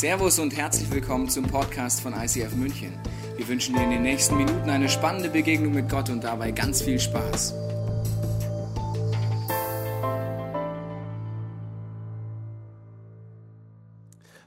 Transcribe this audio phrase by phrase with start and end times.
[0.00, 2.98] Servus und herzlich willkommen zum Podcast von ICF München.
[3.36, 6.80] Wir wünschen dir in den nächsten Minuten eine spannende Begegnung mit Gott und dabei ganz
[6.80, 7.52] viel Spaß.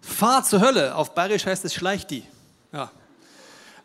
[0.01, 0.95] Fahr zur Hölle.
[0.95, 2.23] Auf Bayerisch heißt es Schleich die.
[2.71, 2.89] Ja.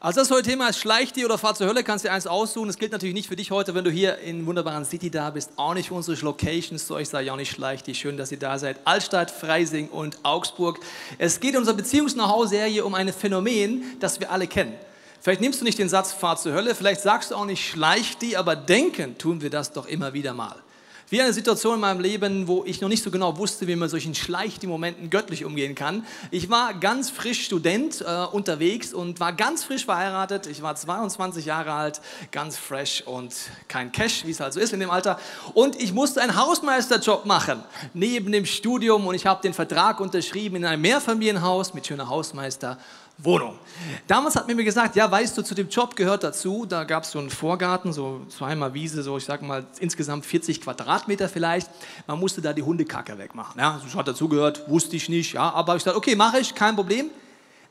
[0.00, 1.82] Also das heutige Thema ist Schleich die oder Fahr zur Hölle.
[1.82, 2.68] Kannst dir eins aussuchen.
[2.68, 5.50] Das gilt natürlich nicht für dich heute, wenn du hier in wunderbaren City da bist.
[5.56, 6.86] Auch nicht für unsere Locations.
[6.86, 7.96] Zu euch sage ich auch nicht Schleich die.
[7.96, 8.78] Schön, dass ihr da seid.
[8.84, 10.78] Altstadt, Freising und Augsburg.
[11.18, 14.72] Es geht in unserer Beziehungs-Know-how-Serie um ein Phänomen, das wir alle kennen.
[15.20, 16.76] Vielleicht nimmst du nicht den Satz Fahr zur Hölle.
[16.76, 20.32] Vielleicht sagst du auch nicht Schleich die, aber denken tun wir das doch immer wieder
[20.32, 20.62] mal.
[21.10, 23.88] Wie eine Situation in meinem Leben, wo ich noch nicht so genau wusste, wie man
[23.88, 26.04] solchen schleichten Momenten göttlich umgehen kann.
[26.30, 30.46] Ich war ganz frisch Student äh, unterwegs und war ganz frisch verheiratet.
[30.46, 33.34] Ich war 22 Jahre alt, ganz fresh und
[33.68, 35.18] kein Cash, wie es halt so ist in dem Alter.
[35.54, 40.56] Und ich musste einen Hausmeisterjob machen neben dem Studium und ich habe den Vertrag unterschrieben
[40.56, 42.76] in einem Mehrfamilienhaus mit schöner Hausmeister
[43.20, 43.58] Wohnung.
[44.06, 47.10] Damals hat mir gesagt, ja, weißt du, zu dem Job gehört dazu, da gab es
[47.10, 51.68] so einen Vorgarten, so zweimal Wiese, so ich sag mal insgesamt 40 Quadratmeter vielleicht.
[52.06, 53.60] Man musste da die Hundekacke wegmachen.
[53.60, 56.54] Ja, das hat dazu gehört, wusste ich nicht, ja, aber ich dachte, okay, mache ich,
[56.54, 57.10] kein Problem.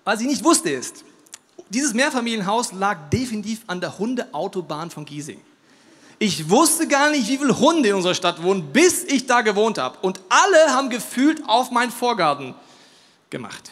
[0.04, 1.06] Was ich nicht wusste ist,
[1.70, 5.40] dieses Mehrfamilienhaus lag definitiv an der Hundeautobahn von Giesing.
[6.20, 9.78] Ich wusste gar nicht, wie viele Hunde in unserer Stadt wohnen, bis ich da gewohnt
[9.78, 9.98] habe.
[10.02, 12.56] Und alle haben gefühlt auf meinen Vorgarten
[13.30, 13.72] gemacht.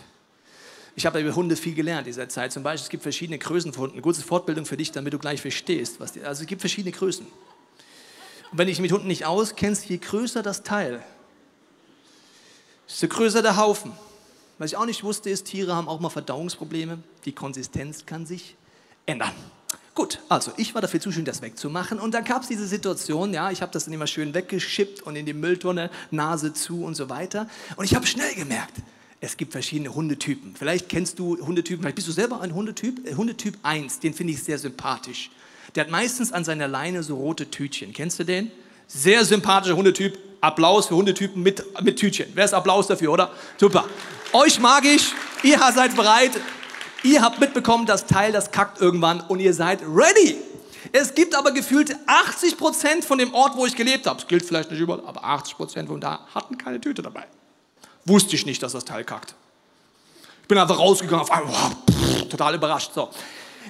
[0.98, 2.54] Ich habe über Hunde viel gelernt in dieser Zeit.
[2.54, 4.02] Zum Beispiel, es gibt verschiedene Größen von Hunden.
[4.02, 6.00] Gute Fortbildung für dich, damit du gleich verstehst.
[6.00, 7.26] Was die, also es gibt verschiedene Größen.
[8.52, 11.04] Und wenn dich mit Hunden nicht auskennst, je größer das Teil,
[12.88, 13.92] desto größer der Haufen.
[14.58, 17.00] Was ich auch nicht wusste, ist, Tiere haben auch mal Verdauungsprobleme.
[17.26, 18.56] Die Konsistenz kann sich
[19.06, 19.34] ändern.
[19.94, 22.00] Gut, also ich war dafür zuständig, das wegzumachen.
[22.00, 25.18] Und dann gab es diese Situation, ja, ich habe das dann immer schön weggeschippt und
[25.18, 27.50] in die Mülltonne, Nase zu und so weiter.
[27.76, 28.74] Und ich habe schnell gemerkt,
[29.26, 30.56] es gibt verschiedene Hundetypen.
[30.56, 33.08] Vielleicht kennst du Hundetypen, vielleicht bist du selber ein Hundetyp.
[33.08, 35.32] Äh, Hundetyp 1, den finde ich sehr sympathisch.
[35.74, 37.92] Der hat meistens an seiner Leine so rote Tütchen.
[37.92, 38.52] Kennst du den?
[38.88, 40.18] Sehr sympathischer Hundetyp.
[40.42, 42.28] Applaus für Hundetypen mit, mit Tütchen.
[42.36, 43.32] Wer ist Applaus dafür, oder?
[43.58, 43.86] Super.
[44.32, 45.12] Euch mag ich.
[45.42, 46.32] Ihr seid bereit.
[47.02, 50.38] Ihr habt mitbekommen, das Teil, das kackt irgendwann und ihr seid ready.
[50.92, 54.20] Es gibt aber gefühlt 80 Prozent von dem Ort, wo ich gelebt habe.
[54.20, 57.26] Das gilt vielleicht nicht überall, aber 80 Prozent von da hatten keine Tüte dabei.
[58.06, 59.34] Wusste ich nicht, dass das Teil kackt.
[60.44, 62.92] Ich bin einfach rausgegangen, auf einmal, wow, total überrascht.
[62.94, 63.10] So.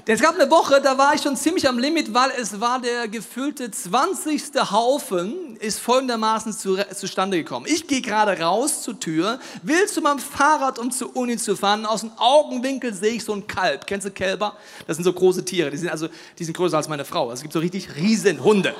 [0.06, 3.08] Es gab eine Woche, da war ich schon ziemlich am Limit, weil es war der
[3.08, 4.72] gefüllte 20.
[4.72, 7.66] Haufen, ist folgendermaßen zu, zustande gekommen.
[7.68, 11.86] Ich gehe gerade raus zur Tür, will zu meinem Fahrrad, um zur Uni zu fahren.
[11.86, 13.88] Aus dem Augenwinkel sehe ich so ein Kalb.
[13.88, 14.58] Kennst du Kälber?
[14.86, 15.72] Das sind so große Tiere.
[15.72, 17.30] Die sind also, die sind größer als meine Frau.
[17.30, 18.76] Also es gibt so richtig Riesenhunde.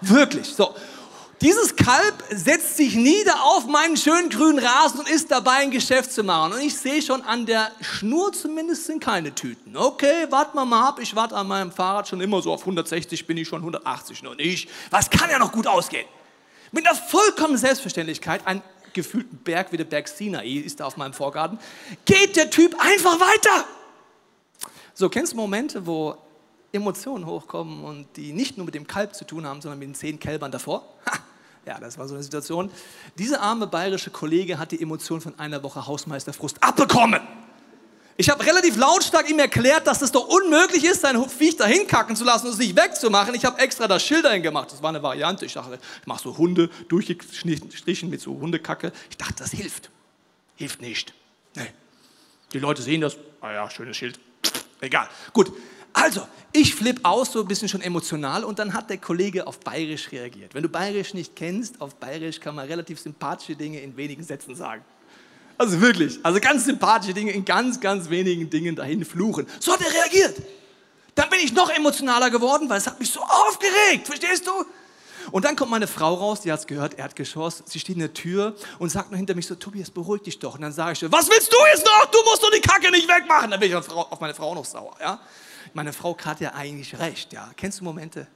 [0.00, 0.46] Wirklich.
[0.46, 0.74] So.
[1.44, 6.10] Dieses Kalb setzt sich nieder auf meinen schönen grünen Rasen und ist dabei, ein Geschäft
[6.10, 6.54] zu machen.
[6.54, 9.76] Und ich sehe schon an der Schnur zumindest sind keine Tüten.
[9.76, 11.00] Okay, warten wir mal ab.
[11.02, 14.36] Ich warte an meinem Fahrrad schon immer so auf 160, bin ich schon 180 noch
[14.36, 14.70] nicht.
[14.88, 16.06] Was kann ja noch gut ausgehen?
[16.72, 18.62] Mit einer vollkommenen Selbstverständlichkeit, ein
[18.94, 21.58] gefühlten Berg wie der Berg Sinai ist da auf meinem Vorgarten,
[22.06, 23.66] geht der Typ einfach weiter.
[24.94, 26.16] So, kennst du Momente, wo
[26.72, 29.94] Emotionen hochkommen und die nicht nur mit dem Kalb zu tun haben, sondern mit den
[29.94, 30.88] zehn Kälbern davor.
[31.04, 31.18] Ha,
[31.66, 32.70] ja, das war so eine Situation.
[33.18, 37.20] Dieser arme bayerische Kollege hat die Emotion von einer Woche Hausmeisterfrust abbekommen.
[38.16, 42.14] Ich habe relativ lautstark ihm erklärt, dass es doch unmöglich ist, sein Viech da hinkacken
[42.14, 43.34] zu lassen und es nicht wegzumachen.
[43.34, 44.70] Ich habe extra das Schild dahin gemacht.
[44.70, 45.44] Das war eine Variante.
[45.46, 48.92] Ich dachte, ich mache so Hunde durchgestrichen mit so Hundekacke.
[49.10, 49.90] Ich dachte, das hilft.
[50.54, 51.12] Hilft nicht.
[51.56, 51.72] Nee.
[52.52, 53.16] Die Leute sehen das.
[53.40, 54.20] Ah ja, schönes Schild.
[54.80, 55.08] Egal.
[55.32, 55.52] Gut.
[55.94, 59.60] Also, ich flippe aus, so ein bisschen schon emotional, und dann hat der Kollege auf
[59.60, 60.54] Bayerisch reagiert.
[60.54, 64.54] Wenn du Bayerisch nicht kennst, auf Bayerisch kann man relativ sympathische Dinge in wenigen Sätzen
[64.54, 64.84] sagen.
[65.56, 69.46] Also wirklich, also ganz sympathische Dinge in ganz, ganz wenigen Dingen dahin fluchen.
[69.60, 70.42] So hat er reagiert.
[71.14, 74.52] Dann bin ich noch emotionaler geworden, weil es hat mich so aufgeregt, verstehst du?
[75.30, 78.14] Und dann kommt meine Frau raus, die hat es gehört, Erdgeschoss, sie steht in der
[78.14, 80.56] Tür und sagt nur hinter mich so, Tobias, beruhig dich doch.
[80.56, 82.10] Und dann sage ich was willst du jetzt noch?
[82.10, 83.50] Du musst doch die Kacke nicht wegmachen.
[83.52, 85.20] Dann bin ich auf meine Frau noch sauer, ja
[85.74, 87.32] meine Frau hat ja eigentlich recht.
[87.32, 87.50] Ja.
[87.56, 88.26] Kennst du Momente,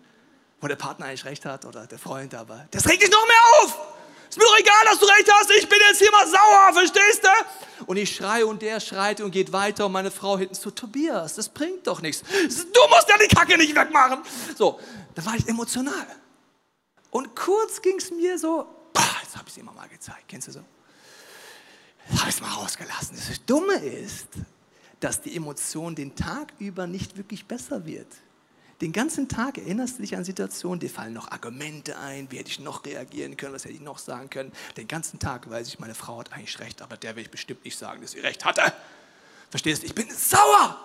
[0.61, 3.63] wo der Partner eigentlich recht hat oder der Freund, aber das regt dich noch mehr
[3.63, 3.79] auf.
[4.29, 7.25] Ist mir doch egal, dass du recht hast, ich bin jetzt hier mal sauer, verstehst
[7.25, 7.85] du?
[7.87, 11.35] Und ich schreie und der schreit und geht weiter und meine Frau hinten so, Tobias,
[11.35, 12.23] das bringt doch nichts.
[12.23, 14.19] Du musst ja die Kacke nicht wegmachen.
[14.57, 14.79] So,
[15.15, 16.07] da war ich emotional.
[17.11, 20.49] Und kurz ging es mir so, boah, jetzt habe ich es immer mal gezeigt, kennst
[20.49, 20.61] du so?
[22.11, 23.17] Jetzt habe ich es mal rausgelassen.
[23.17, 24.29] Das Dumme ist,
[25.01, 28.09] dass die Emotion den Tag über nicht wirklich besser wird.
[28.81, 32.51] Den ganzen Tag erinnerst du dich an Situationen, dir fallen noch Argumente ein, wie hätte
[32.51, 34.53] ich noch reagieren können, was hätte ich noch sagen können.
[34.77, 37.65] Den ganzen Tag weiß ich, meine Frau hat eigentlich recht, aber der will ich bestimmt
[37.65, 38.63] nicht sagen, dass sie recht hatte.
[39.51, 39.87] Verstehst du?
[39.87, 40.79] Ich bin sauer.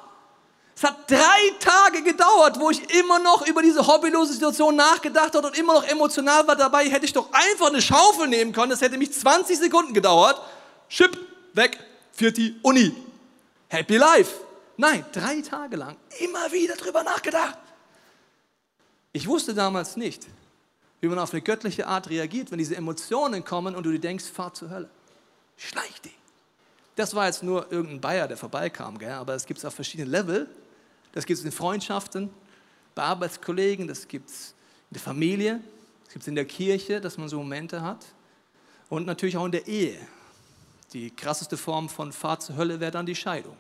[0.76, 1.20] Es hat drei
[1.60, 5.84] Tage gedauert, wo ich immer noch über diese hobbylose Situation nachgedacht habe und immer noch
[5.84, 6.90] emotional war dabei.
[6.90, 8.72] Hätte ich doch einfach eine Schaufel nehmen können.
[8.72, 10.42] Das hätte mich 20 Sekunden gedauert.
[10.90, 11.16] Chip,
[11.54, 11.78] weg,
[12.12, 12.92] vierte Uni.
[13.74, 14.46] Happy Life.
[14.78, 17.58] Nein, drei Tage lang immer wieder drüber nachgedacht.
[19.12, 20.28] Ich wusste damals nicht,
[21.02, 24.26] wie man auf eine göttliche Art reagiert, wenn diese Emotionen kommen und du dir denkst,
[24.26, 24.92] fahr zur Hölle.
[25.58, 26.12] Schleich die.
[26.96, 29.14] Das war jetzt nur irgendein Bayer, der vorbeikam, gell?
[29.14, 30.48] aber es gibt es auf verschiedenen Level.
[31.14, 32.30] Das gibt es in Freundschaften,
[32.94, 34.54] bei Arbeitskollegen, das gibt es
[34.92, 35.62] in der Familie,
[36.04, 38.06] das gibt es in der Kirche, dass man so Momente hat.
[38.90, 39.98] Und natürlich auch in der Ehe.
[40.94, 43.58] Die krasseste Form von Fahrt zur Hölle wäre dann die Scheidung.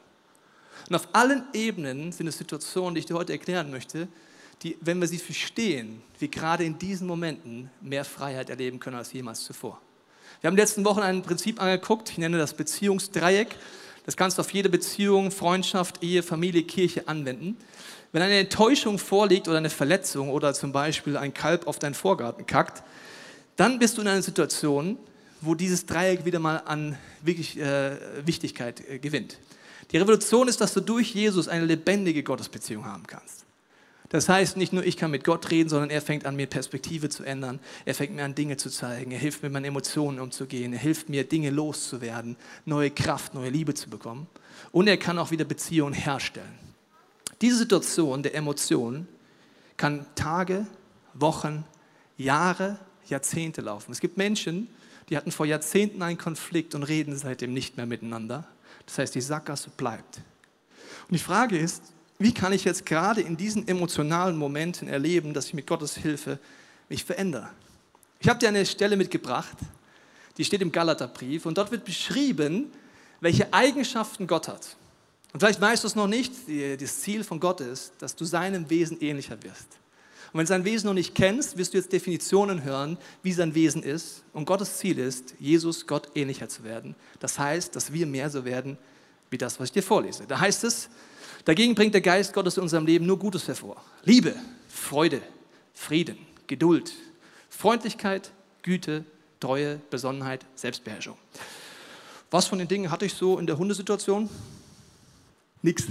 [0.89, 4.07] Und auf allen Ebenen sind es Situationen, die ich dir heute erklären möchte,
[4.61, 9.11] die, wenn wir sie verstehen, wir gerade in diesen Momenten mehr Freiheit erleben können als
[9.13, 9.81] jemals zuvor.
[10.41, 13.55] Wir haben in den letzten Wochen ein Prinzip angeguckt, ich nenne das Beziehungsdreieck.
[14.05, 17.57] Das kannst du auf jede Beziehung, Freundschaft, Ehe, Familie, Kirche anwenden.
[18.11, 22.45] Wenn eine Enttäuschung vorliegt oder eine Verletzung oder zum Beispiel ein Kalb auf deinen Vorgarten
[22.45, 22.83] kackt,
[23.55, 24.97] dann bist du in einer Situation,
[25.41, 29.37] wo dieses Dreieck wieder mal an wirklich äh, Wichtigkeit äh, gewinnt.
[29.91, 33.43] Die Revolution ist, dass du durch Jesus eine lebendige Gottesbeziehung haben kannst.
[34.13, 37.09] Das heißt, nicht nur ich kann mit Gott reden, sondern er fängt an, mir Perspektive
[37.09, 37.59] zu ändern.
[37.83, 39.09] Er fängt mir an, Dinge zu zeigen.
[39.09, 40.71] Er hilft mir, mit meinen Emotionen umzugehen.
[40.71, 44.27] Er hilft mir, Dinge loszuwerden, neue Kraft, neue Liebe zu bekommen.
[44.71, 46.59] Und er kann auch wieder Beziehungen herstellen.
[47.41, 49.07] Diese Situation der Emotionen
[49.77, 50.67] kann Tage,
[51.15, 51.65] Wochen,
[52.15, 52.77] Jahre,
[53.07, 53.91] Jahrzehnte laufen.
[53.91, 54.67] Es gibt Menschen,
[55.09, 58.47] die hatten vor Jahrzehnten einen Konflikt und reden seitdem nicht mehr miteinander.
[58.85, 60.17] Das heißt, die Sackgasse bleibt.
[61.07, 61.83] Und die Frage ist,
[62.19, 66.39] wie kann ich jetzt gerade in diesen emotionalen Momenten erleben, dass ich mit Gottes Hilfe
[66.89, 67.49] mich verändere?
[68.19, 69.57] Ich habe dir eine Stelle mitgebracht,
[70.37, 72.71] die steht im Galaterbrief und dort wird beschrieben,
[73.19, 74.77] welche Eigenschaften Gott hat.
[75.33, 76.31] Und vielleicht weißt du es noch nicht,
[76.79, 79.79] das Ziel von Gott ist, dass du seinem Wesen ähnlicher wirst.
[80.33, 83.53] Und wenn du sein Wesen noch nicht kennst, wirst du jetzt Definitionen hören, wie sein
[83.53, 84.23] Wesen ist.
[84.33, 86.95] Und Gottes Ziel ist, Jesus Gott ähnlicher zu werden.
[87.19, 88.77] Das heißt, dass wir mehr so werden
[89.29, 90.25] wie das, was ich dir vorlese.
[90.27, 90.89] Da heißt es,
[91.45, 93.75] Dagegen bringt der Geist Gottes in unserem Leben nur Gutes hervor.
[94.03, 94.33] Liebe,
[94.69, 95.21] Freude,
[95.73, 96.93] Frieden, Geduld,
[97.49, 98.31] Freundlichkeit,
[98.61, 99.03] Güte,
[99.39, 101.17] Treue, Besonnenheit, Selbstbeherrschung.
[102.31, 104.29] Was von den Dingen hatte ich so in der Hundesituation?
[105.61, 105.83] Nix.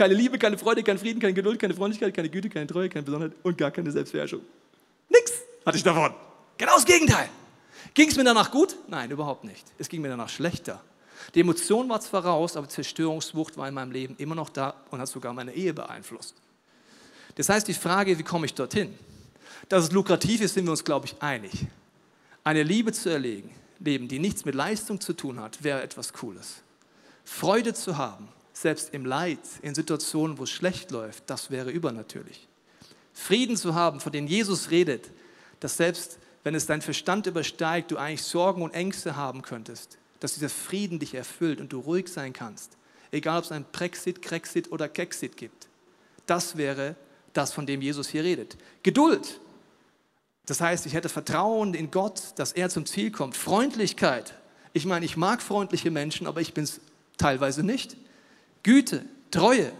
[0.00, 3.02] Keine Liebe, keine Freude, kein Frieden, keine Geduld, keine Freundlichkeit, keine Güte, keine Treue, keine
[3.02, 4.40] Besonnenheit und gar keine Selbstbeherrschung.
[5.10, 5.30] Nix
[5.66, 6.14] hatte ich davon.
[6.56, 7.28] Genau das Gegenteil.
[7.92, 8.76] Ging es mir danach gut?
[8.88, 9.62] Nein, überhaupt nicht.
[9.76, 10.80] Es ging mir danach schlechter.
[11.34, 15.00] Die Emotion war zwar raus, aber Zerstörungswucht war in meinem Leben immer noch da und
[15.00, 16.34] hat sogar meine Ehe beeinflusst.
[17.34, 18.98] Das heißt, die Frage, wie komme ich dorthin?
[19.68, 21.52] Dass es lukrativ ist, sind wir uns, glaube ich, einig.
[22.42, 23.50] Eine Liebe zu erlegen,
[23.80, 26.62] Leben, die nichts mit Leistung zu tun hat, wäre etwas Cooles.
[27.22, 28.28] Freude zu haben,
[28.60, 32.46] selbst im Leid, in Situationen, wo es schlecht läuft, das wäre übernatürlich.
[33.12, 35.10] Frieden zu haben, von dem Jesus redet,
[35.60, 40.34] dass selbst wenn es dein Verstand übersteigt, du eigentlich Sorgen und Ängste haben könntest, dass
[40.34, 42.76] dieser Frieden dich erfüllt und du ruhig sein kannst.
[43.10, 45.68] Egal, ob es ein Brexit, Krexit oder Kexit gibt.
[46.26, 46.96] Das wäre
[47.32, 48.56] das, von dem Jesus hier redet.
[48.82, 49.40] Geduld.
[50.46, 53.36] Das heißt, ich hätte Vertrauen in Gott, dass er zum Ziel kommt.
[53.36, 54.34] Freundlichkeit.
[54.72, 56.80] Ich meine, ich mag freundliche Menschen, aber ich bin es
[57.18, 57.96] teilweise nicht.
[58.62, 59.72] Güte, Treue.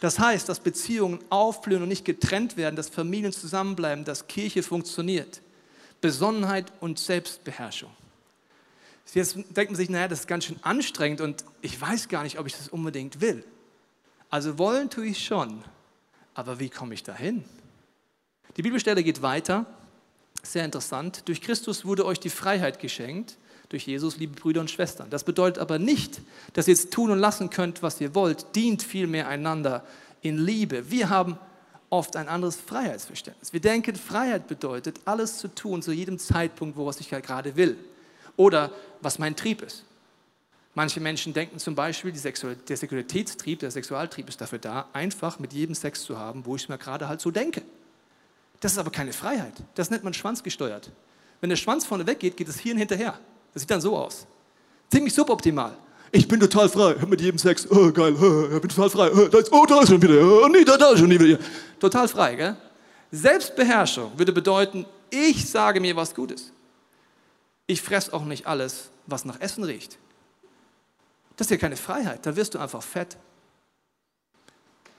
[0.00, 5.42] Das heißt, dass Beziehungen aufblühen und nicht getrennt werden, dass Familien zusammenbleiben, dass Kirche funktioniert.
[6.00, 7.90] Besonnenheit und Selbstbeherrschung.
[9.12, 12.38] Jetzt denkt man sich, naja, das ist ganz schön anstrengend und ich weiß gar nicht,
[12.38, 13.44] ob ich das unbedingt will.
[14.30, 15.64] Also wollen tue ich schon,
[16.34, 17.44] aber wie komme ich dahin?
[18.56, 19.66] Die Bibelstelle geht weiter,
[20.42, 21.28] sehr interessant.
[21.28, 23.36] Durch Christus wurde euch die Freiheit geschenkt,
[23.70, 25.08] durch Jesus, liebe Brüder und Schwestern.
[25.10, 26.20] Das bedeutet aber nicht,
[26.52, 28.54] dass ihr jetzt tun und lassen könnt, was ihr wollt.
[28.54, 29.84] Dient vielmehr einander
[30.20, 30.90] in Liebe.
[30.90, 31.38] Wir haben
[31.88, 33.52] oft ein anderes Freiheitsverständnis.
[33.52, 37.76] Wir denken, Freiheit bedeutet, alles zu tun zu jedem Zeitpunkt, wo was ich gerade will
[38.36, 39.84] oder was mein Trieb ist.
[40.74, 45.52] Manche Menschen denken zum Beispiel, Sexual der Sexualitätstrieb, der Sexualtrieb ist dafür da, einfach mit
[45.52, 47.62] jedem Sex zu haben, wo ich es mir gerade halt so denke.
[48.60, 49.54] Das ist aber keine Freiheit.
[49.74, 50.90] Das nennt man schwanzgesteuert.
[51.40, 53.18] Wenn der Schwanz vorne weggeht, geht das Hirn hinterher.
[53.52, 54.26] Das sieht dann so aus.
[54.90, 55.76] Ziemlich suboptimal.
[56.12, 57.70] Ich bin total frei mit jedem Sex.
[57.70, 59.10] Oh, geil, ich bin total frei.
[59.12, 60.22] Oh, da ist, schon wieder.
[60.22, 61.38] Oh, nee, da, da ist schon wieder.
[61.78, 62.56] Total frei, gell?
[63.12, 66.52] Selbstbeherrschung würde bedeuten, ich sage mir, was gut ist
[67.70, 69.98] ich fresse auch nicht alles, was nach Essen riecht.
[71.36, 73.16] Das ist ja keine Freiheit, da wirst du einfach fett.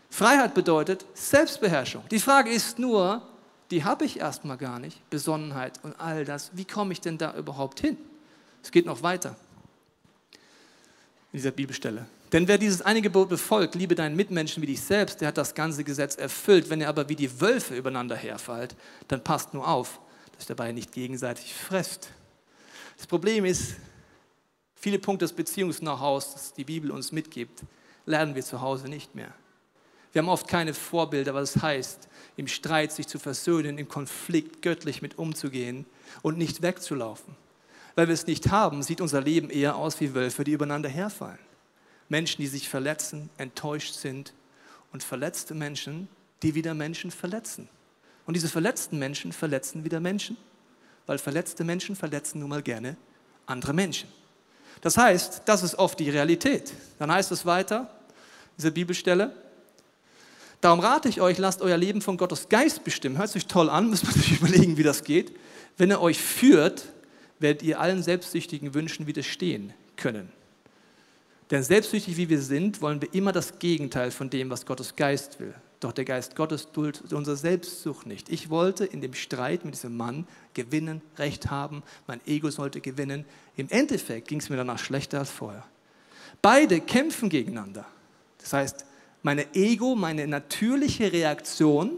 [0.09, 2.03] Freiheit bedeutet Selbstbeherrschung.
[2.09, 3.21] Die Frage ist nur,
[3.69, 6.51] die habe ich erstmal gar nicht, Besonnenheit und all das.
[6.53, 7.97] Wie komme ich denn da überhaupt hin?
[8.63, 9.35] Es geht noch weiter
[11.31, 12.05] in dieser Bibelstelle.
[12.31, 15.53] Denn wer dieses eine Gebot befolgt, liebe deinen Mitmenschen wie dich selbst, der hat das
[15.53, 16.69] ganze Gesetz erfüllt.
[16.69, 18.75] Wenn ihr aber wie die Wölfe übereinander herfallt,
[19.09, 19.99] dann passt nur auf,
[20.33, 22.09] dass ihr dabei nicht gegenseitig fresst.
[22.97, 23.75] Das Problem ist,
[24.75, 27.63] viele Punkte des Beziehungs-Know-hows, das die Bibel uns mitgibt,
[28.05, 29.33] lernen wir zu Hause nicht mehr.
[30.13, 34.61] Wir haben oft keine Vorbilder, was es heißt, im Streit sich zu versöhnen, im Konflikt
[34.61, 35.85] göttlich mit umzugehen
[36.21, 37.35] und nicht wegzulaufen.
[37.95, 41.39] Weil wir es nicht haben, sieht unser Leben eher aus wie Wölfe, die übereinander herfallen.
[42.09, 44.33] Menschen, die sich verletzen, enttäuscht sind
[44.91, 46.07] und verletzte Menschen,
[46.43, 47.69] die wieder Menschen verletzen.
[48.25, 50.37] Und diese verletzten Menschen verletzen wieder Menschen,
[51.05, 52.97] weil verletzte Menschen verletzen nun mal gerne
[53.45, 54.09] andere Menschen.
[54.81, 56.73] Das heißt, das ist oft die Realität.
[56.99, 57.89] Dann heißt es weiter,
[58.57, 59.33] diese Bibelstelle,
[60.61, 63.17] Darum rate ich euch, lasst euer Leben von Gottes Geist bestimmen.
[63.17, 65.35] Hört sich toll an, muss man sich überlegen, wie das geht.
[65.77, 66.85] Wenn er euch führt,
[67.41, 70.31] werdet ihr allen selbstsüchtigen Wünschen widerstehen können.
[71.51, 75.39] Denn selbstsüchtig wie wir sind, wollen wir immer das Gegenteil von dem, was Gottes Geist
[75.39, 75.53] will.
[75.81, 78.29] Doch der Geist Gottes duldet unsere Selbstsucht nicht.
[78.29, 83.25] Ich wollte in dem Streit mit diesem Mann gewinnen, Recht haben, mein Ego sollte gewinnen.
[83.57, 85.65] Im Endeffekt ging es mir danach schlechter als vorher.
[86.41, 87.85] Beide kämpfen gegeneinander.
[88.37, 88.85] Das heißt,
[89.23, 91.97] meine Ego, meine natürliche Reaktion,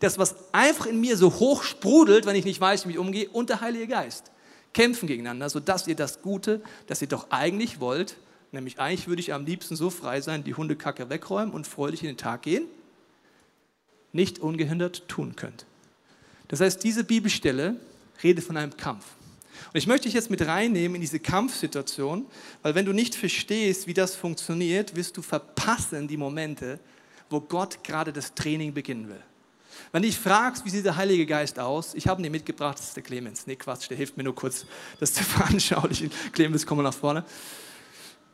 [0.00, 3.28] das, was einfach in mir so hoch sprudelt, wenn ich nicht weiß, wie ich umgehe,
[3.30, 4.31] und der Heilige Geist
[4.72, 8.16] kämpfen gegeneinander, sodass ihr das Gute, das ihr doch eigentlich wollt,
[8.52, 12.08] nämlich eigentlich würde ich am liebsten so frei sein, die Hundekacke wegräumen und freudig in
[12.08, 12.66] den Tag gehen,
[14.12, 15.66] nicht ungehindert tun könnt.
[16.48, 17.76] Das heißt, diese Bibelstelle
[18.22, 19.04] redet von einem Kampf.
[19.72, 22.26] Und ich möchte dich jetzt mit reinnehmen in diese Kampfsituation,
[22.62, 26.78] weil wenn du nicht verstehst, wie das funktioniert, wirst du verpassen die Momente,
[27.30, 29.22] wo Gott gerade das Training beginnen will.
[29.92, 32.88] Wenn dich fragst, wie sieht der Heilige Geist aus, ich habe ihn dir mitgebracht, das
[32.88, 33.46] ist der Clemens.
[33.46, 34.64] Nee, Quatsch, der hilft mir nur kurz,
[35.00, 36.10] das zu veranschaulichen.
[36.32, 37.24] Clemens, komm mal nach vorne.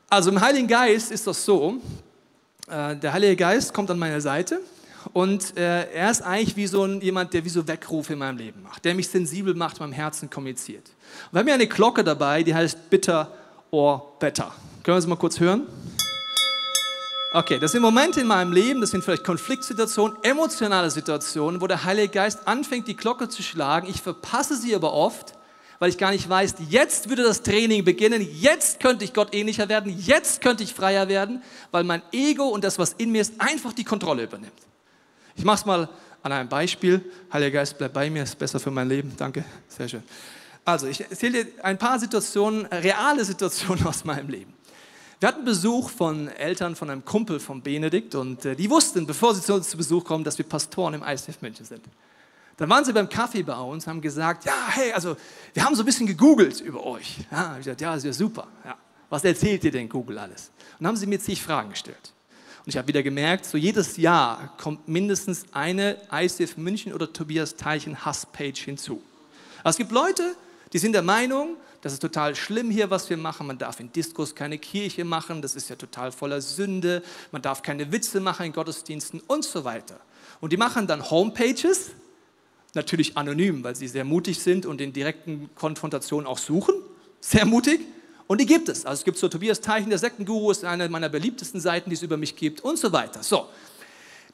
[0.08, 1.80] Also im Heiligen Geist ist das so,
[2.68, 4.60] äh, der Heilige Geist kommt an meine Seite
[5.12, 8.38] und äh, er ist eigentlich wie so ein, jemand, der wie so Weckrufe in meinem
[8.38, 10.88] Leben macht, der mich sensibel macht, meinem Herzen kommuniziert.
[11.26, 13.32] Und wir haben hier eine Glocke dabei, die heißt Bitter
[13.70, 14.52] or Better.
[14.82, 15.66] Können wir das mal kurz hören?
[17.30, 21.84] Okay, das sind Momente in meinem Leben, das sind vielleicht Konfliktsituationen, emotionale Situationen, wo der
[21.84, 23.86] Heilige Geist anfängt, die Glocke zu schlagen.
[23.86, 25.34] Ich verpasse sie aber oft,
[25.78, 29.68] weil ich gar nicht weiß, jetzt würde das Training beginnen, jetzt könnte ich Gott ähnlicher
[29.68, 33.34] werden, jetzt könnte ich freier werden, weil mein Ego und das, was in mir ist,
[33.38, 34.52] einfach die Kontrolle übernimmt.
[35.36, 35.86] Ich mache es mal
[36.22, 37.04] an einem Beispiel.
[37.30, 39.12] Heiliger Geist, bleib bei mir, ist besser für mein Leben.
[39.18, 40.02] Danke, sehr schön.
[40.64, 44.57] Also, ich erzähle dir ein paar Situationen, reale Situationen aus meinem Leben.
[45.20, 49.34] Wir hatten Besuch von Eltern von einem Kumpel von Benedikt und äh, die wussten, bevor
[49.34, 51.82] sie zu uns zu Besuch kommen, dass wir Pastoren im ICF München sind.
[52.56, 55.16] Dann waren sie beim Kaffee bei uns, haben gesagt, ja, hey, also
[55.54, 57.18] wir haben so ein bisschen gegoogelt über euch.
[57.32, 58.46] Ja, ich gesagt, ja, ist ja super.
[58.64, 58.76] Ja.
[59.10, 60.52] Was erzählt ihr denn Google alles?
[60.78, 62.12] Und dann haben sie mir zig Fragen gestellt.
[62.64, 67.56] Und ich habe wieder gemerkt, so jedes Jahr kommt mindestens eine ICF München oder Tobias
[67.56, 69.02] Teilchen Hasspage hinzu.
[69.60, 70.36] Aber es gibt Leute,
[70.72, 73.46] die sind der Meinung, das ist total schlimm hier, was wir machen.
[73.46, 77.02] Man darf in Diskos keine Kirche machen, das ist ja total voller Sünde.
[77.30, 80.00] Man darf keine Witze machen in Gottesdiensten und so weiter.
[80.40, 81.90] Und die machen dann Homepages,
[82.74, 86.74] natürlich anonym, weil sie sehr mutig sind und in direkten Konfrontationen auch suchen.
[87.20, 87.80] Sehr mutig.
[88.26, 88.84] Und die gibt es.
[88.84, 92.02] Also es gibt so Tobias Teichen, der Sektenguru, ist eine meiner beliebtesten Seiten, die es
[92.02, 93.22] über mich gibt und so weiter.
[93.22, 93.48] So.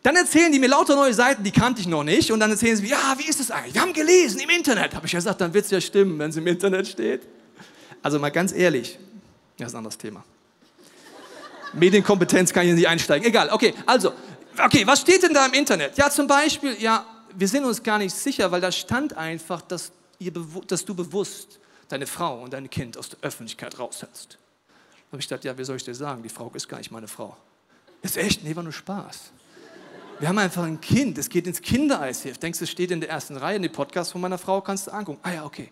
[0.03, 2.31] Dann erzählen die mir lauter neue Seiten, die kannte ich noch nicht.
[2.31, 3.75] Und dann erzählen sie mir, ja, wie ist es eigentlich?
[3.75, 4.95] Wir haben gelesen im Internet.
[4.95, 7.23] Habe ich gesagt, dann wird es ja stimmen, wenn es im Internet steht.
[8.05, 8.99] Also mal ganz ehrlich,
[9.57, 10.23] das ist ein anderes Thema.
[11.73, 13.27] Medienkompetenz kann ich nicht einsteigen.
[13.27, 14.13] Egal, okay, also,
[14.63, 15.97] okay, was steht denn da im Internet?
[15.97, 19.91] Ja, zum Beispiel, ja, wir sind uns gar nicht sicher, weil da stand einfach, dass,
[20.19, 20.31] ihr,
[20.69, 21.59] dass du bewusst
[21.89, 24.37] deine Frau und dein Kind aus der Öffentlichkeit raushältst.
[25.11, 26.23] Habe ich gedacht, ja, wie soll ich dir sagen?
[26.23, 27.35] Die Frau ist gar nicht meine Frau.
[28.03, 28.45] Ist echt?
[28.45, 29.33] Nee, war nur Spaß.
[30.19, 32.37] Wir haben einfach ein Kind, es geht ins Kinder-ICF.
[32.37, 34.89] Denkst du, es steht in der ersten Reihe, in dem Podcast von meiner Frau, kannst
[34.89, 35.21] du angucken.
[35.23, 35.71] Ah ja, okay.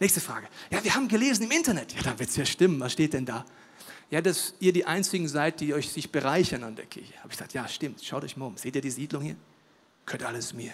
[0.00, 0.46] Nächste Frage.
[0.70, 1.92] Ja, wir haben gelesen im Internet.
[1.94, 2.80] Ja, dann wird es ja stimmen.
[2.80, 3.44] Was steht denn da?
[4.10, 7.14] Ja, dass ihr die einzigen seid, die euch sich bereichern an der Kirche.
[7.18, 8.02] Habe ich gesagt, ja, stimmt.
[8.04, 8.56] Schaut euch mal um.
[8.56, 9.36] Seht ihr die Siedlung hier?
[10.06, 10.72] Gehört alles mir.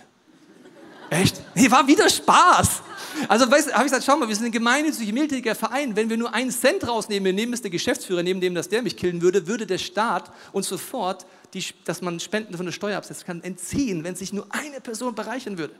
[1.10, 1.42] Echt?
[1.56, 2.82] Nee, war wieder Spaß.
[3.28, 5.96] Also weißt, habe ich gesagt, schau mal, wir sind ein gemeinnütziger, mildiger Verein.
[5.96, 8.82] Wenn wir nur einen Cent rausnehmen, wir nehmen es der Geschäftsführer, neben dem, dass der
[8.82, 12.96] mich killen würde, würde der Staat uns sofort, die, dass man Spenden von der Steuer
[12.96, 15.74] absetzen kann, entziehen, wenn sich nur eine Person bereichern würde.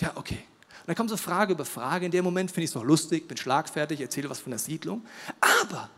[0.00, 0.38] Ja, okay.
[0.86, 2.06] Und dann kommt so Frage über Frage.
[2.06, 5.04] In dem Moment finde ich es noch lustig, bin schlagfertig, erzähle was von der Siedlung.
[5.40, 5.90] Aber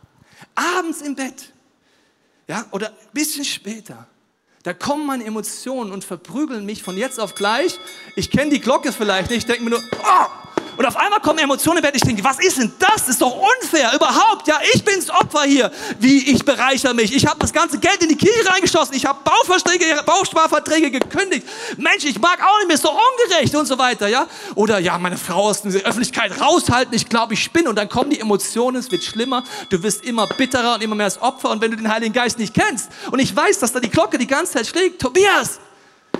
[0.54, 1.52] abends im Bett,
[2.46, 4.06] ja, oder ein bisschen später,
[4.62, 7.78] Da kommen meine Emotionen und verprügeln mich von jetzt auf gleich.
[8.16, 10.26] Ich kenne die Glocke vielleicht nicht, denke mir nur, oh,
[10.78, 12.88] und auf einmal kommen Emotionen, werde ich denken, was ist denn das?
[12.98, 14.46] Das ist doch unfair, überhaupt.
[14.46, 15.72] Ja, ich bin's Opfer hier.
[15.98, 17.14] Wie, ich bereichere mich.
[17.14, 18.94] Ich habe das ganze Geld in die Kirche reingeschossen.
[18.94, 21.46] Ich habe Bauverträge, Bausparverträge gekündigt.
[21.78, 24.26] Mensch, ich mag auch nicht mehr, ist doch ungerecht und so weiter, ja.
[24.54, 27.70] Oder, ja, meine Frau aus der Öffentlichkeit raushalten, ich glaube, ich spinne.
[27.70, 29.42] Und dann kommen die Emotionen, es wird schlimmer.
[29.70, 31.50] Du wirst immer bitterer und immer mehr als Opfer.
[31.50, 34.18] Und wenn du den Heiligen Geist nicht kennst, und ich weiß, dass da die Glocke
[34.18, 35.58] die ganze Zeit schlägt, Tobias,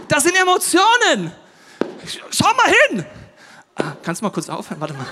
[0.09, 1.33] das sind Emotionen.
[2.31, 3.05] Schau mal hin.
[4.03, 4.81] Kannst du mal kurz aufhören?
[4.81, 5.07] Warte mal.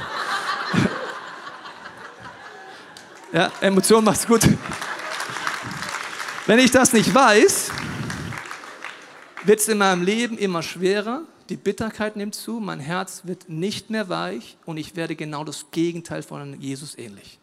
[3.33, 4.43] Ja, Emotion macht's gut.
[6.47, 7.71] Wenn ich das nicht weiß,
[9.45, 11.23] wird es in meinem Leben immer schwerer.
[11.49, 15.67] Die Bitterkeit nimmt zu, mein Herz wird nicht mehr weich und ich werde genau das
[15.71, 17.39] Gegenteil von Jesus ähnlich.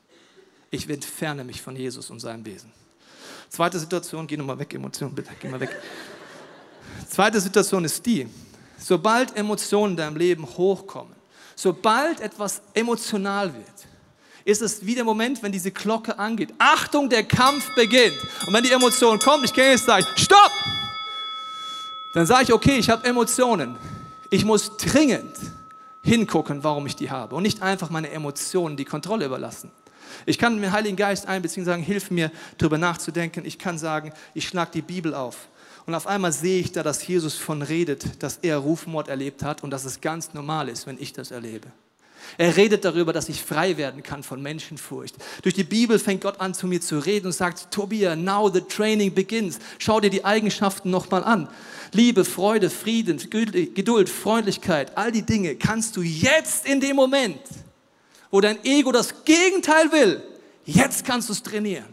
[0.72, 2.72] Ich entferne mich von Jesus und seinem Wesen.
[3.50, 5.70] Zweite Situation, geh nochmal weg, Emotion, bitte, geh mal weg.
[7.08, 8.28] Zweite Situation ist die,
[8.78, 11.14] sobald Emotionen in deinem Leben hochkommen,
[11.56, 13.66] sobald etwas emotional wird,
[14.46, 16.54] ist es wie der Moment, wenn diese Glocke angeht.
[16.58, 18.18] Achtung, der Kampf beginnt.
[18.46, 20.52] Und wenn die Emotion kommt, ich gehe jetzt sagen, stopp!
[22.14, 23.78] Dann sage ich, okay, ich habe Emotionen.
[24.30, 25.36] Ich muss dringend
[26.02, 29.72] hingucken, warum ich die habe und nicht einfach meine Emotionen die Kontrolle überlassen.
[30.26, 33.46] Ich kann den Heiligen Geist einbeziehen und sagen, hilf mir, darüber nachzudenken.
[33.46, 35.48] Ich kann sagen, ich schlag die Bibel auf.
[35.86, 39.64] Und auf einmal sehe ich da, dass Jesus von redet, dass er Rufmord erlebt hat
[39.64, 41.68] und dass es ganz normal ist, wenn ich das erlebe.
[42.38, 45.16] Er redet darüber, dass ich frei werden kann von Menschenfurcht.
[45.42, 48.62] Durch die Bibel fängt Gott an, zu mir zu reden und sagt, Tobias, now the
[48.62, 49.60] training begins.
[49.78, 51.50] Schau dir die Eigenschaften nochmal an.
[51.92, 57.42] Liebe, Freude, Frieden, Geduld, Freundlichkeit, all die Dinge kannst du jetzt in dem Moment,
[58.32, 60.24] wo dein Ego das Gegenteil will,
[60.66, 61.86] jetzt kannst du es trainieren.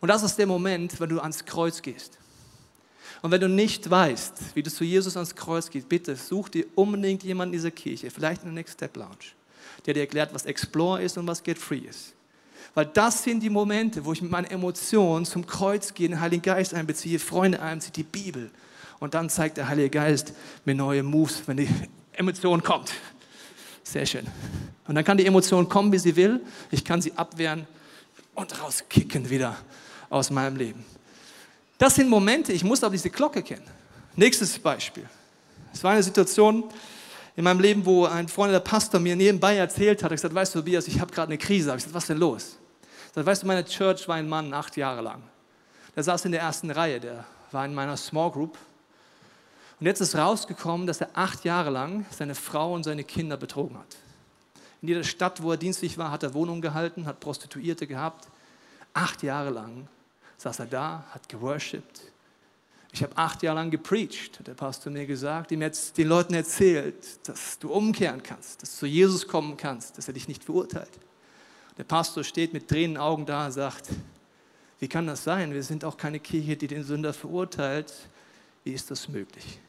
[0.00, 2.18] Und das ist der Moment, wenn du ans Kreuz gehst.
[3.22, 6.66] Und wenn du nicht weißt, wie du zu Jesus ans Kreuz gehst, bitte such dir
[6.74, 9.34] unbedingt jemanden in dieser Kirche, vielleicht in der Next Step Lounge,
[9.86, 12.14] der dir erklärt, was Explore ist und was Get Free ist.
[12.74, 16.42] Weil das sind die Momente, wo ich mit meinen Emotionen zum Kreuz gehe, den Heiligen
[16.42, 18.50] Geist einbeziehe, Freunde einbeziehe, die Bibel.
[19.00, 20.32] Und dann zeigt der Heilige Geist
[20.64, 21.68] mir neue Moves, wenn die
[22.12, 22.92] Emotion kommt.
[23.82, 24.26] Sehr schön.
[24.86, 26.40] Und dann kann die Emotion kommen, wie sie will.
[26.70, 27.66] Ich kann sie abwehren
[28.34, 29.56] und rauskicken wieder
[30.10, 30.84] aus meinem Leben.
[31.78, 33.66] Das sind Momente, ich muss aber diese Glocke kennen.
[34.16, 35.08] Nächstes Beispiel.
[35.72, 36.64] Es war eine Situation
[37.36, 40.56] in meinem Leben, wo ein Freund, der Pastor, mir nebenbei erzählt hat, er gesagt, weißt
[40.56, 41.70] du, Tobias, ich habe gerade eine Krise.
[41.70, 42.56] Ich gesagt, was ist denn los?
[42.82, 45.22] Er gesagt, weißt du, meine Church war ein Mann acht Jahre lang.
[45.94, 48.58] Der saß in der ersten Reihe, der war in meiner Small Group.
[49.78, 53.78] Und jetzt ist rausgekommen, dass er acht Jahre lang seine Frau und seine Kinder betrogen
[53.78, 53.96] hat.
[54.82, 58.26] In jeder Stadt, wo er dienstlich war, hat er Wohnungen gehalten, hat Prostituierte gehabt.
[58.94, 59.86] Acht Jahre lang
[60.38, 62.00] saß er da, hat geworshipped.
[62.92, 66.32] Ich habe acht Jahre lang gepreacht, hat der Pastor mir gesagt, ihm jetzt den Leuten
[66.32, 70.42] erzählt, dass du umkehren kannst, dass du zu Jesus kommen kannst, dass er dich nicht
[70.42, 70.90] verurteilt.
[71.76, 73.90] Der Pastor steht mit Tränen Augen da und sagt,
[74.80, 75.52] wie kann das sein?
[75.52, 77.92] Wir sind auch keine Kirche, die den Sünder verurteilt.
[78.64, 79.60] Wie ist das möglich?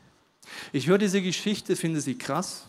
[0.71, 2.65] Ich höre diese Geschichte, finde sie krass.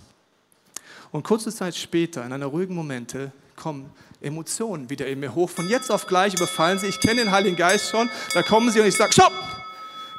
[1.12, 5.50] Und kurze Zeit später, in einer ruhigen Momente, kommen Emotionen wieder in mir hoch.
[5.50, 6.86] Von jetzt auf gleich überfallen sie.
[6.86, 8.10] Ich kenne den Heiligen Geist schon.
[8.34, 9.32] Da kommen sie und ich sage, stopp!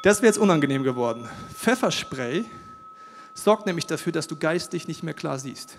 [0.04, 1.30] Das wäre jetzt unangenehm geworden.
[1.54, 2.44] Pfefferspray
[3.36, 5.78] sorgt nämlich dafür, dass du geistig nicht mehr klar siehst.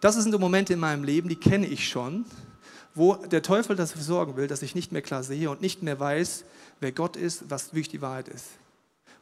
[0.00, 2.24] Das sind so Momente in meinem Leben, die kenne ich schon,
[2.94, 6.00] wo der Teufel dafür sorgen will, dass ich nicht mehr klar sehe und nicht mehr
[6.00, 6.44] weiß,
[6.80, 8.46] wer Gott ist, was wirklich die Wahrheit ist.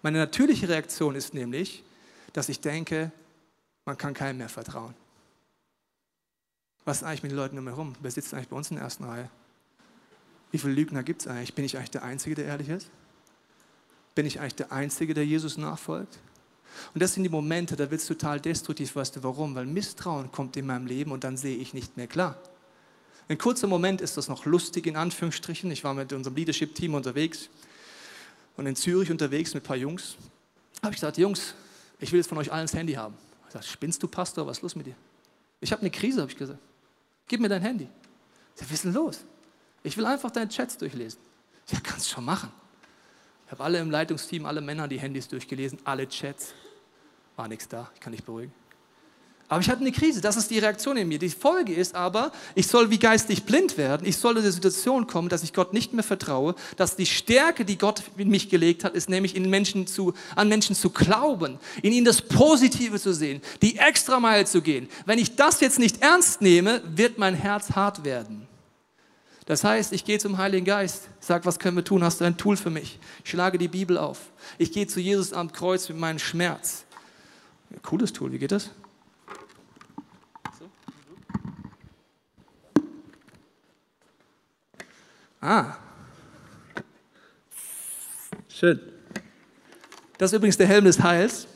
[0.03, 1.83] Meine natürliche Reaktion ist nämlich,
[2.33, 3.11] dass ich denke,
[3.85, 4.95] man kann keinem mehr vertrauen.
[6.89, 7.95] Was ist eigentlich mit den Leuten um herum?
[8.01, 9.29] Wer sitzt eigentlich bei uns in der ersten Reihe?
[10.51, 11.53] Wie viele Lügner gibt es eigentlich?
[11.53, 12.89] Bin ich eigentlich der Einzige, der ehrlich ist?
[14.15, 16.19] Bin ich eigentlich der Einzige, der Jesus nachfolgt?
[16.95, 18.97] Und das sind die Momente, da wird es total destruktiv.
[18.97, 19.55] Weißt du warum?
[19.55, 22.39] Weil Misstrauen kommt in meinem Leben und dann sehe ich nicht mehr klar.
[23.29, 25.71] Ein kurzer Moment ist das noch lustig, in Anführungsstrichen.
[25.71, 27.51] Ich war mit unserem Leadership-Team unterwegs
[28.57, 30.17] und in Zürich unterwegs mit ein paar Jungs.
[30.83, 31.53] habe ich gesagt, Jungs,
[32.01, 33.15] ich will jetzt von euch allen das Handy haben.
[33.43, 34.47] Ich gesagt, spinnst du, Pastor?
[34.47, 34.97] Was ist los mit dir?
[35.61, 36.59] Ich habe eine Krise, habe ich gesagt.
[37.29, 37.89] Gib mir dein Handy.
[38.55, 39.25] Sage, was ist denn los?
[39.83, 41.21] Ich will einfach deine Chats durchlesen.
[41.69, 42.51] Ja, kannst schon machen.
[43.47, 46.55] Ich habe alle im Leitungsteam, alle Männer die Handys durchgelesen, alle Chats.
[47.37, 48.53] War nichts da, ich kann dich beruhigen.
[49.51, 51.19] Aber ich hatte eine Krise, das ist die Reaktion in mir.
[51.19, 54.07] Die Folge ist aber, ich soll wie geistig blind werden.
[54.07, 57.65] Ich soll in die Situation kommen, dass ich Gott nicht mehr vertraue, dass die Stärke,
[57.65, 61.59] die Gott in mich gelegt hat, ist nämlich in Menschen zu, an Menschen zu glauben,
[61.81, 64.87] in ihnen das Positive zu sehen, die Extrameile zu gehen.
[65.07, 68.47] Wenn ich das jetzt nicht ernst nehme, wird mein Herz hart werden.
[69.47, 72.05] Das heißt, ich gehe zum Heiligen Geist, sag, was können wir tun?
[72.05, 72.99] Hast du ein Tool für mich?
[73.25, 74.19] Ich schlage die Bibel auf.
[74.59, 76.85] Ich gehe zu Jesus am Kreuz mit meinem Schmerz.
[77.83, 78.69] Cooles Tool, wie geht das?
[85.41, 85.77] Ah.
[88.49, 88.81] Schön.
[90.19, 91.47] Das ist übrigens der Helm des Heils.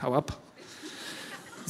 [0.00, 0.40] Hau ab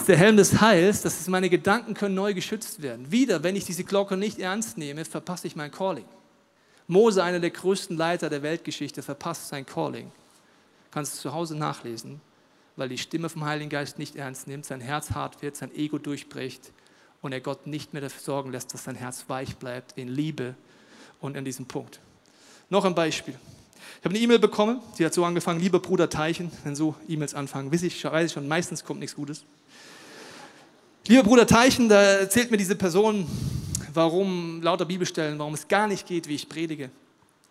[0.05, 3.11] ist der Helm des Heils, das meine Gedanken können neu geschützt werden.
[3.11, 6.05] Wieder, wenn ich diese Glocke nicht ernst nehme, verpasse ich mein Calling.
[6.87, 10.13] Mose, einer der größten Leiter der Weltgeschichte, verpasst sein Calling.
[10.91, 12.21] Kannst du zu Hause nachlesen,
[12.77, 15.97] weil die Stimme vom Heiligen Geist nicht ernst nimmt, sein Herz hart wird, sein Ego
[15.97, 16.71] durchbricht
[17.25, 20.55] und er Gott nicht mehr dafür sorgen lässt, dass sein Herz weich bleibt in Liebe
[21.23, 21.99] und an diesem Punkt.
[22.69, 23.35] Noch ein Beispiel.
[23.99, 27.35] Ich habe eine E-Mail bekommen, die hat so angefangen, lieber Bruder Teichen, wenn so E-Mails
[27.35, 29.45] anfangen, weiß ich, weiß ich schon, meistens kommt nichts Gutes.
[31.07, 33.27] Lieber Bruder Teichen, da erzählt mir diese Person,
[33.95, 36.91] warum lauter Bibelstellen, warum es gar nicht geht, wie ich predige,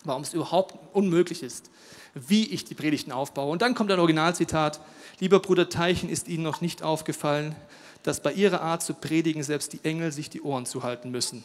[0.04, 1.72] warum es überhaupt unmöglich ist,
[2.14, 3.52] wie ich die Predigten aufbaue.
[3.52, 4.80] Und dann kommt ein Originalzitat,
[5.20, 7.56] lieber Bruder Teichen, ist Ihnen noch nicht aufgefallen,
[8.04, 11.44] dass bei Ihrer Art zu predigen selbst die Engel sich die Ohren zuhalten müssen.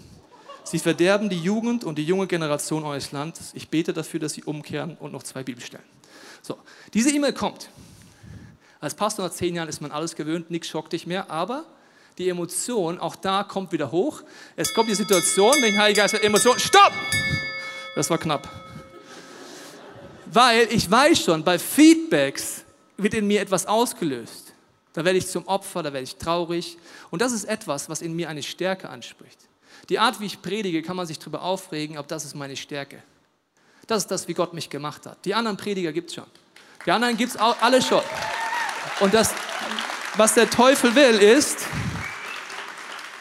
[0.64, 3.52] Sie verderben die Jugend und die junge Generation eures Landes.
[3.54, 5.86] Ich bete dafür, dass Sie umkehren und noch zwei Bibelstellen.
[6.42, 6.58] So,
[6.92, 7.70] diese E-Mail kommt.
[8.80, 11.64] Als Pastor nach zehn Jahren ist man alles gewöhnt, nichts schockt dich mehr, aber
[12.18, 14.22] die Emotion, auch da kommt wieder hoch.
[14.56, 16.92] Es kommt die Situation, wenn der Heilige Geist Emotion, stopp!
[17.94, 18.48] Das war knapp.
[20.26, 22.64] Weil ich weiß schon, bei Feedbacks
[22.96, 24.47] wird in mir etwas ausgelöst.
[24.98, 26.76] Da werde ich zum Opfer, da werde ich traurig.
[27.10, 29.38] Und das ist etwas, was in mir eine Stärke anspricht.
[29.90, 33.00] Die Art, wie ich predige, kann man sich darüber aufregen, aber das ist meine Stärke.
[33.86, 35.24] Das ist das, wie Gott mich gemacht hat.
[35.24, 36.24] Die anderen Prediger gibt es schon.
[36.84, 38.02] Die anderen gibt es alle schon.
[38.98, 39.32] Und das,
[40.16, 41.58] was der Teufel will, ist,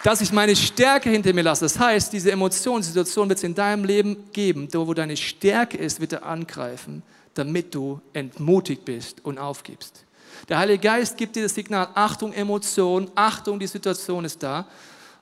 [0.03, 1.65] dass ich meine Stärke hinter mir lasse.
[1.65, 4.67] Das heißt, diese Emotion, Situation wird es in deinem Leben geben.
[4.67, 7.03] Da, wo deine Stärke ist, wird er angreifen,
[7.35, 10.06] damit du entmutigt bist und aufgibst.
[10.49, 14.67] Der Heilige Geist gibt dir das Signal, Achtung, Emotion, Achtung, die Situation ist da.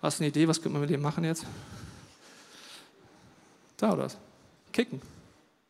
[0.02, 1.46] Hast du eine Idee, was könnte man mit dem machen jetzt?
[3.78, 4.18] Da oder was?
[4.72, 5.02] Kicken.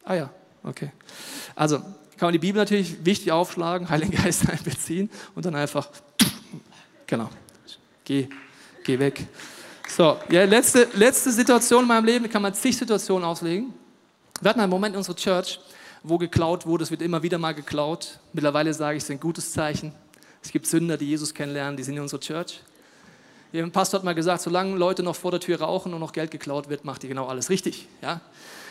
[0.03, 0.29] Ah ja,
[0.63, 0.91] okay.
[1.55, 5.89] Also kann man die Bibel natürlich wichtig aufschlagen, Heiligen Geist einbeziehen und dann einfach,
[7.07, 7.29] genau,
[8.03, 8.27] geh
[8.85, 9.25] geh weg.
[9.89, 13.73] So, ja, letzte, letzte Situation in meinem Leben, kann man zig Situationen auslegen.
[14.41, 15.59] Wir hatten einen Moment in unserer Church,
[16.07, 18.19] wo geklaut wurde, es wird immer wieder mal geklaut.
[18.31, 19.91] Mittlerweile sage ich, es ist ein gutes Zeichen.
[20.43, 22.61] Es gibt Sünder, die Jesus kennenlernen, die sind in unserer Church.
[23.53, 26.29] Ein Pastor hat mal gesagt, solange Leute noch vor der Tür rauchen und noch Geld
[26.29, 27.87] geklaut wird, macht ihr genau alles richtig.
[28.01, 28.21] Ja?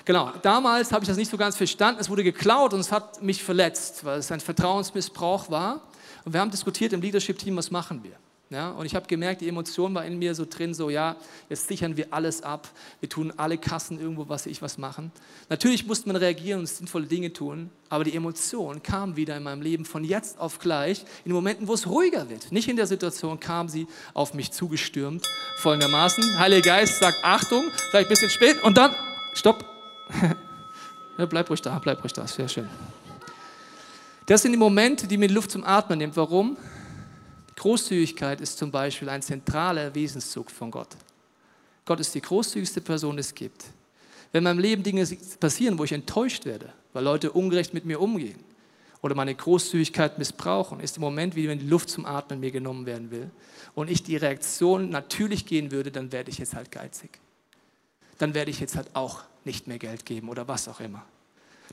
[0.04, 2.00] Genau, damals habe ich das nicht so ganz verstanden.
[2.00, 5.80] Es wurde geklaut und es hat mich verletzt, weil es ein Vertrauensmissbrauch war.
[6.24, 8.12] Und wir haben diskutiert im Leadership-Team, was machen wir.
[8.50, 11.16] Ja, und ich habe gemerkt, die Emotion war in mir so drin, so ja,
[11.48, 12.68] jetzt sichern wir alles ab,
[13.00, 15.10] wir tun alle Kassen irgendwo, was ich was machen.
[15.48, 19.62] Natürlich musste man reagieren und sinnvolle Dinge tun, aber die Emotion kam wieder in meinem
[19.62, 22.52] Leben von jetzt auf gleich, in Momenten, wo es ruhiger wird.
[22.52, 25.26] Nicht in der Situation kam sie auf mich zugestürmt,
[25.56, 28.94] folgendermaßen, Heiliger Geist sagt Achtung, vielleicht ein bisschen spät und dann,
[29.32, 29.64] stopp,
[31.18, 32.68] ja, bleib ruhig da, bleib ruhig da, sehr schön.
[34.26, 36.16] Das sind die Momente, die mir Luft zum Atmen nimmt.
[36.16, 36.56] Warum?
[37.56, 40.96] Großzügigkeit ist zum Beispiel ein zentraler Wesenszug von Gott.
[41.84, 43.64] Gott ist die großzügigste Person, die es gibt.
[44.32, 45.06] Wenn in meinem Leben Dinge
[45.38, 48.38] passieren, wo ich enttäuscht werde, weil Leute ungerecht mit mir umgehen
[49.02, 52.86] oder meine Großzügigkeit missbrauchen, ist im Moment, wie wenn die Luft zum Atmen mir genommen
[52.86, 53.30] werden will
[53.74, 57.20] und ich die Reaktion natürlich gehen würde, dann werde ich jetzt halt geizig.
[58.18, 61.04] Dann werde ich jetzt halt auch nicht mehr Geld geben oder was auch immer.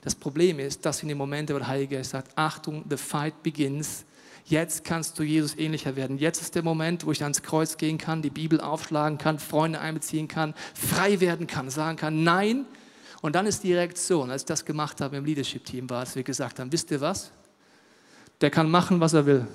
[0.01, 3.43] Das Problem ist, dass in den Momenten, wo der Heilige Geist sagt, Achtung, the fight
[3.43, 4.03] begins,
[4.45, 6.17] Jetzt kannst du Jesus ähnlicher werden.
[6.17, 9.79] Jetzt ist der Moment, wo ich ans Kreuz gehen kann, die Bibel aufschlagen kann, Freunde
[9.79, 12.65] einbeziehen kann, frei werden kann, sagen kann, nein.
[13.21, 16.23] Und dann ist die Reaktion, als ich das gemacht habe im Leadership-Team, war, dass wir
[16.23, 17.31] gesagt haben, wisst ihr was?
[18.41, 19.47] Der kann machen, was er will.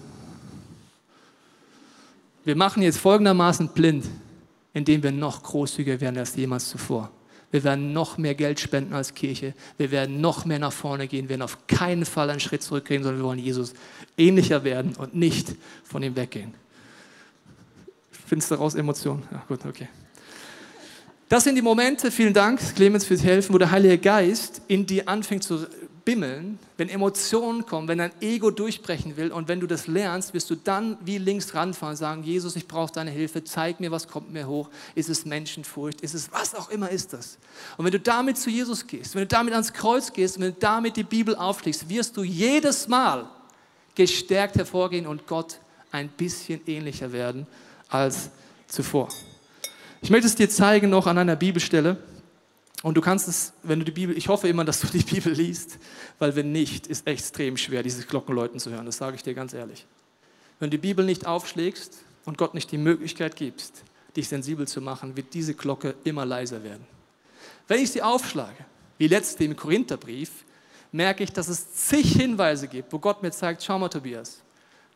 [2.45, 4.07] Wir machen jetzt folgendermaßen blind,
[4.73, 7.11] indem wir noch großzügiger werden als jemals zuvor.
[7.53, 9.55] Wir werden noch mehr Geld spenden als Kirche.
[9.79, 11.25] Wir werden noch mehr nach vorne gehen.
[11.25, 13.75] Wir werden auf keinen Fall einen Schritt zurückgehen, sondern wir wollen Jesus
[14.19, 15.55] ähnlicher werden und nicht
[15.85, 16.55] von ihm weggehen.
[18.27, 19.23] Findest du daraus Emotionen?
[19.31, 19.89] Ja, gut, okay.
[21.29, 25.09] Das sind die Momente, vielen Dank, Clemens, fürs Helfen, wo der Heilige Geist in dir
[25.09, 25.67] anfängt zu
[26.07, 30.49] bimmeln, wenn Emotionen kommen, wenn dein Ego durchbrechen will und wenn du das lernst, wirst
[30.49, 34.07] du dann wie links ranfahren und sagen, Jesus, ich brauche deine Hilfe, zeig mir, was
[34.07, 34.71] kommt mir hoch.
[34.95, 36.01] Ist es Menschenfurcht?
[36.01, 37.39] Ist es was auch immer ist das?
[37.77, 40.57] Und wenn du damit zu Jesus gehst, wenn du damit ans Kreuz gehst, wenn du
[40.59, 43.29] damit die Bibel aufschlägst, wirst du jedes Mal
[43.97, 45.59] gestärkt hervorgehen und Gott
[45.91, 47.49] ein bisschen ähnlicher werden
[47.89, 48.31] als
[48.69, 49.09] zuvor.
[50.03, 51.97] Ich möchte es dir zeigen noch an einer Bibelstelle.
[52.83, 55.33] Und du kannst es, wenn du die Bibel, ich hoffe immer, dass du die Bibel
[55.33, 55.79] liest,
[56.19, 58.87] weil wenn nicht, ist extrem schwer, dieses Glockenläuten zu hören.
[58.87, 59.87] Das sage ich dir ganz ehrlich.
[60.59, 63.83] Wenn du die Bibel nicht aufschlägst und Gott nicht die Möglichkeit gibst,
[64.17, 66.87] dich sensibel zu machen, wird diese Glocke immer leiser werden.
[67.69, 68.65] Wenn ich sie aufschlage,
[68.99, 70.31] wie letzte im Korintherbrief,
[70.93, 74.41] merke ich, dass es zig Hinweise gibt, wo Gott mir zeigt, schau mal Tobias,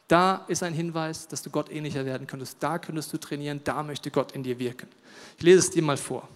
[0.08, 3.82] da ist ein Hinweis, dass du Gott ähnlicher werden könntest, da könntest du trainieren, da
[3.82, 4.88] möchte Gott in dir wirken.
[5.36, 6.28] Ich lese es dir mal vor.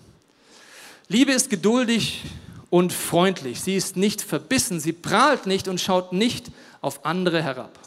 [1.08, 2.24] Liebe ist geduldig
[2.70, 3.60] und freundlich.
[3.60, 7.78] Sie ist nicht verbissen, sie prahlt nicht und schaut nicht auf andere herab.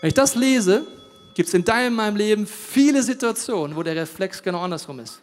[0.00, 0.86] Wenn ich das lese,
[1.34, 5.20] gibt es in deinem meinem Leben viele Situationen, wo der Reflex genau andersrum ist.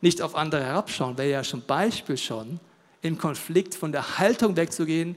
[0.00, 2.60] Nicht auf andere herabschauen, wäre ja schon Beispiel schon,
[3.00, 5.16] im Konflikt von der Haltung wegzugehen,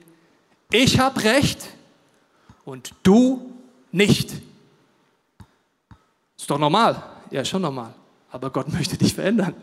[0.72, 1.68] ich habe Recht
[2.64, 3.54] und du
[3.92, 4.32] nicht.
[6.38, 7.04] Ist doch normal.
[7.30, 7.94] Ja, schon normal.
[8.32, 9.54] Aber Gott möchte dich verändern.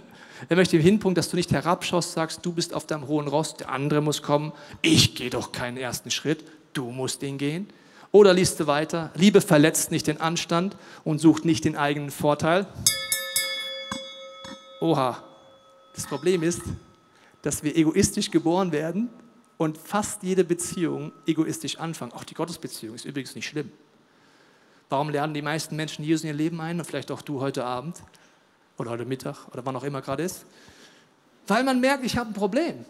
[0.49, 3.71] Er möchte Hinpunkt, dass du nicht herabschaust, sagst, du bist auf deinem hohen Ross, der
[3.71, 4.53] andere muss kommen.
[4.83, 7.69] Ich gehe doch keinen ersten Schritt, du musst ihn gehen.
[8.13, 12.67] Oder liest du weiter, Liebe verletzt nicht den Anstand und sucht nicht den eigenen Vorteil.
[14.81, 15.23] Oha,
[15.95, 16.63] das Problem ist,
[17.43, 19.11] dass wir egoistisch geboren werden
[19.59, 22.13] und fast jede Beziehung egoistisch anfangen.
[22.13, 23.71] Auch die Gottesbeziehung ist übrigens nicht schlimm.
[24.89, 27.65] Warum lernen die meisten Menschen Jesus in ihr Leben ein und vielleicht auch du heute
[27.65, 28.01] Abend
[28.79, 30.45] oder heute Mittag oder wann auch immer gerade ist?
[31.47, 32.85] Weil man merkt, ich habe ein Problem.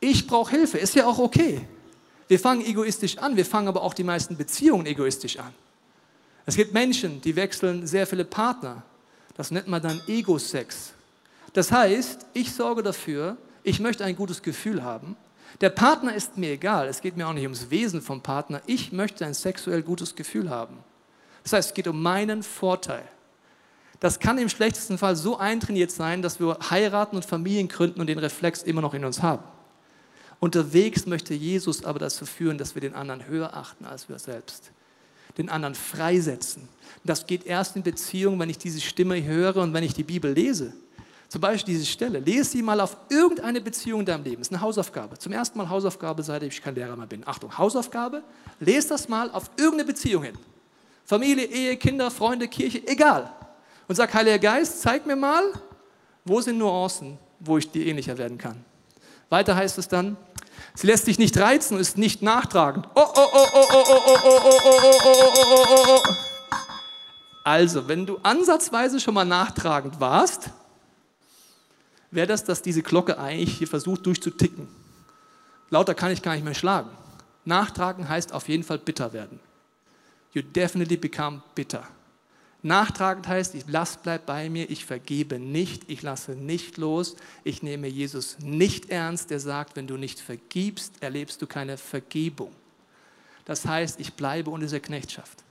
[0.00, 0.78] Ich brauche Hilfe.
[0.78, 1.66] Ist ja auch okay.
[2.28, 5.52] Wir fangen egoistisch an, wir fangen aber auch die meisten Beziehungen egoistisch an.
[6.46, 8.82] Es gibt Menschen, die wechseln sehr viele Partner.
[9.36, 10.92] Das nennt man dann Ego-Sex.
[11.52, 15.16] Das heißt, ich sorge dafür, ich möchte ein gutes Gefühl haben.
[15.60, 18.60] Der Partner ist mir egal, es geht mir auch nicht ums Wesen vom Partner.
[18.66, 20.76] Ich möchte ein sexuell gutes Gefühl haben.
[21.44, 23.04] Das heißt, es geht um meinen Vorteil.
[24.04, 28.06] Das kann im schlechtesten Fall so eintrainiert sein, dass wir heiraten und Familien gründen und
[28.06, 29.42] den Reflex immer noch in uns haben.
[30.40, 34.72] Unterwegs möchte Jesus aber dazu führen, dass wir den anderen höher achten als wir selbst.
[35.38, 36.68] Den anderen freisetzen.
[37.02, 40.34] Das geht erst in Beziehung, wenn ich diese Stimme höre und wenn ich die Bibel
[40.34, 40.74] lese.
[41.28, 42.18] Zum Beispiel diese Stelle.
[42.18, 44.42] Lese sie mal auf irgendeine Beziehung in deinem Leben.
[44.42, 45.18] Das ist eine Hausaufgabe.
[45.18, 47.26] Zum ersten Mal Hausaufgabe, seit ich kein Lehrer mehr bin.
[47.26, 48.22] Achtung, Hausaufgabe.
[48.60, 50.36] Lese das mal auf irgendeine Beziehung hin.
[51.06, 53.32] Familie, Ehe, Kinder, Freunde, Kirche, egal.
[53.86, 55.52] Und sag, Heiliger Geist, zeig mir mal,
[56.24, 58.64] wo sind Nuancen, wo ich dir ähnlicher werden kann.
[59.28, 60.16] Weiter heißt es dann,
[60.74, 62.88] sie lässt sich nicht reizen und ist nicht nachtragend.
[62.94, 66.14] Oh, oh, oh, oh, oh, oh, oh, oh, oh, oh, oh, oh, oh, oh.
[67.44, 70.50] Also, wenn du ansatzweise schon mal nachtragend warst,
[72.10, 74.66] wäre das, dass diese Glocke eigentlich hier versucht durchzuticken.
[75.68, 76.88] Lauter kann ich gar nicht mehr schlagen.
[77.44, 79.40] Nachtragen heißt auf jeden Fall bitter werden.
[80.32, 81.86] You definitely become bitter.
[82.64, 87.62] Nachtragend heißt, ich lass bleib bei mir, ich vergebe nicht, ich lasse nicht los, ich
[87.62, 92.52] nehme Jesus nicht ernst, der sagt, wenn du nicht vergibst, erlebst du keine Vergebung.
[93.44, 95.44] Das heißt, ich bleibe unter dieser Knechtschaft.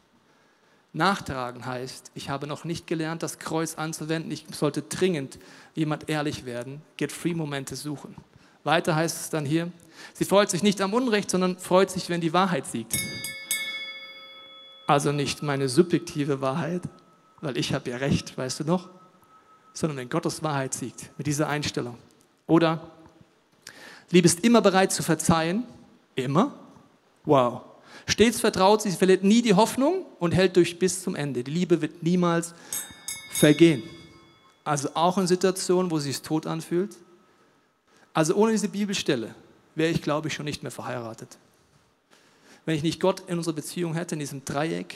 [0.91, 5.37] Nachtragen heißt, ich habe noch nicht gelernt, das Kreuz anzuwenden, ich sollte dringend
[5.75, 8.15] jemand ehrlich werden, Get-Free-Momente suchen.
[8.63, 9.71] Weiter heißt es dann hier,
[10.15, 12.97] sie freut sich nicht am Unrecht, sondern freut sich, wenn die Wahrheit siegt.
[14.87, 16.81] Also nicht meine subjektive Wahrheit,
[17.43, 18.89] weil ich habe ja recht, weißt du noch?
[19.73, 21.97] Sondern wenn Gottes Wahrheit siegt, mit dieser Einstellung.
[22.47, 22.79] Oder,
[24.11, 25.65] Liebe ist immer bereit zu verzeihen,
[26.15, 26.53] immer.
[27.25, 27.61] Wow.
[28.05, 31.43] Stets vertraut sie, verliert nie die Hoffnung und hält durch bis zum Ende.
[31.43, 32.53] Die Liebe wird niemals
[33.31, 33.83] vergehen.
[34.63, 36.95] Also auch in Situationen, wo sie sich tot anfühlt.
[38.13, 39.33] Also ohne diese Bibelstelle
[39.75, 41.37] wäre ich, glaube ich, schon nicht mehr verheiratet.
[42.65, 44.95] Wenn ich nicht Gott in unserer Beziehung hätte, in diesem Dreieck,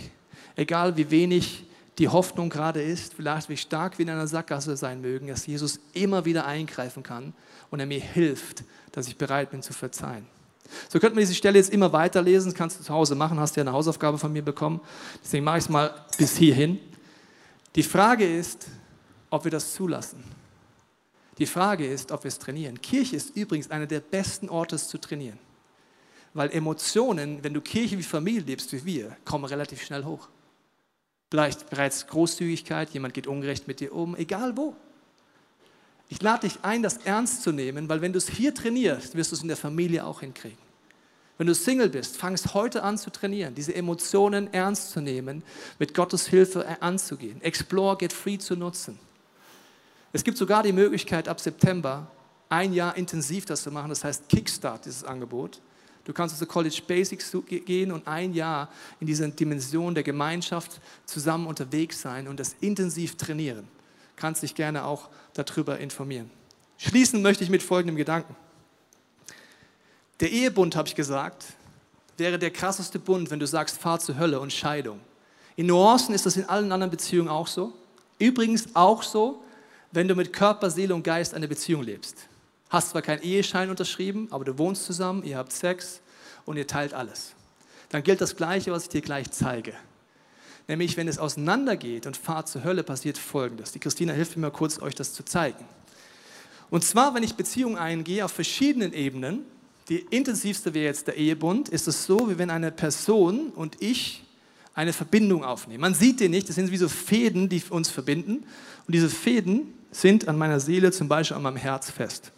[0.55, 1.63] egal wie wenig
[1.97, 5.79] die Hoffnung gerade ist, vielleicht wie stark wir in einer Sackgasse sein mögen, dass Jesus
[5.93, 7.33] immer wieder eingreifen kann
[7.71, 10.27] und er mir hilft, dass ich bereit bin zu verzeihen.
[10.89, 13.55] So könnten wir diese Stelle jetzt immer weiterlesen, das kannst du zu Hause machen, hast
[13.55, 14.81] ja eine Hausaufgabe von mir bekommen,
[15.23, 16.79] deswegen mache ich es mal bis hierhin.
[17.75, 18.67] Die Frage ist,
[19.29, 20.23] ob wir das zulassen.
[21.37, 22.81] Die Frage ist, ob wir es trainieren.
[22.81, 25.37] Kirche ist übrigens einer der besten Orte zu trainieren,
[26.33, 30.27] weil Emotionen, wenn du Kirche wie Familie lebst wie wir, kommen relativ schnell hoch.
[31.29, 34.75] Vielleicht bereits Großzügigkeit, jemand geht ungerecht mit dir um, egal wo.
[36.09, 39.31] Ich lade dich ein, das ernst zu nehmen, weil wenn du es hier trainierst, wirst
[39.31, 40.57] du es in der Familie auch hinkriegen.
[41.37, 45.43] Wenn du Single bist, fang es heute an zu trainieren, diese Emotionen ernst zu nehmen,
[45.77, 48.97] mit Gottes Hilfe anzugehen, Explore, Get Free zu nutzen.
[50.13, 52.09] Es gibt sogar die Möglichkeit, ab September
[52.49, 55.59] ein Jahr intensiv das zu machen, das heißt Kickstart, dieses Angebot.
[56.07, 58.69] Du kannst zu College Basics gehen und ein Jahr
[59.01, 63.67] in dieser Dimension der Gemeinschaft zusammen unterwegs sein und das intensiv trainieren.
[64.15, 66.31] Kannst dich gerne auch darüber informieren.
[66.77, 68.37] Schließen möchte ich mit folgendem Gedanken.
[70.21, 71.43] Der Ehebund, habe ich gesagt,
[72.15, 75.01] wäre der krasseste Bund, wenn du sagst, fahr zur Hölle und Scheidung.
[75.57, 77.73] In Nuancen ist das in allen anderen Beziehungen auch so.
[78.17, 79.43] Übrigens auch so,
[79.91, 82.29] wenn du mit Körper, Seele und Geist eine Beziehung lebst.
[82.69, 86.01] Hast zwar keinen Eheschein unterschrieben, aber du wohnst zusammen, ihr habt Sex
[86.45, 87.33] und ihr teilt alles.
[87.89, 89.73] Dann gilt das Gleiche, was ich dir gleich zeige.
[90.67, 93.71] Nämlich, wenn es auseinandergeht und Fahrt zur Hölle, passiert Folgendes.
[93.71, 95.63] Die Christina hilft mir mal kurz, euch das zu zeigen.
[96.69, 99.45] Und zwar, wenn ich Beziehungen eingehe auf verschiedenen Ebenen,
[99.87, 104.25] die intensivste wäre jetzt der Ehebund, ist es so, wie wenn eine Person und ich
[104.73, 105.79] eine Verbindung aufnehmen.
[105.79, 108.45] Man sieht den nicht, das sind wie so Fäden, die uns verbinden.
[108.85, 112.33] Und diese Fäden sind an meiner Seele, zum Beispiel an meinem Herz fest.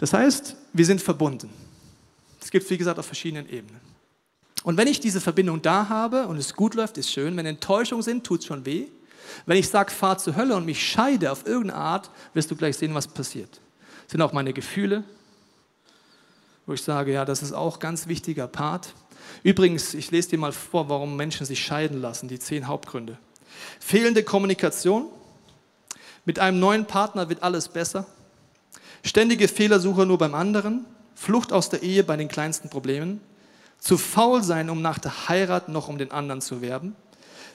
[0.00, 1.50] Das heißt, wir sind verbunden.
[2.40, 3.78] Es gibt, wie gesagt, auf verschiedenen Ebenen.
[4.62, 7.36] Und wenn ich diese Verbindung da habe und es gut läuft, ist schön.
[7.36, 8.86] Wenn Enttäuschungen sind, tut es schon weh.
[9.44, 12.78] Wenn ich sage, fahr zur Hölle und mich scheide auf irgendeine Art, wirst du gleich
[12.78, 13.60] sehen, was passiert.
[14.04, 15.04] Das sind auch meine Gefühle,
[16.64, 18.94] wo ich sage, ja, das ist auch ein ganz wichtiger Part.
[19.42, 23.18] Übrigens, ich lese dir mal vor, warum Menschen sich scheiden lassen, die zehn Hauptgründe.
[23.78, 25.08] Fehlende Kommunikation.
[26.24, 28.06] Mit einem neuen Partner wird alles besser.
[29.04, 30.84] Ständige Fehlersuche nur beim anderen.
[31.14, 33.20] Flucht aus der Ehe bei den kleinsten Problemen.
[33.78, 36.96] Zu faul sein, um nach der Heirat noch um den anderen zu werben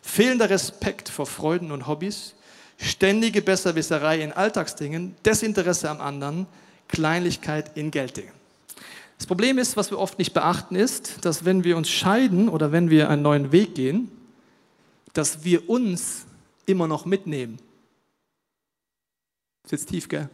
[0.06, 2.36] fehlender Respekt vor Freuden und Hobbys,
[2.78, 6.46] ständige Besserwisserei in Alltagsdingen, Desinteresse am anderen,
[6.88, 8.32] Kleinlichkeit in Gelddingen.
[9.18, 12.72] Das Problem ist, was wir oft nicht beachten, ist, dass wenn wir uns scheiden oder
[12.72, 14.12] wenn wir einen neuen Weg gehen,
[15.14, 16.26] dass wir uns
[16.66, 17.58] immer noch mitnehmen.
[19.70, 20.30] Jetzt tief, gell?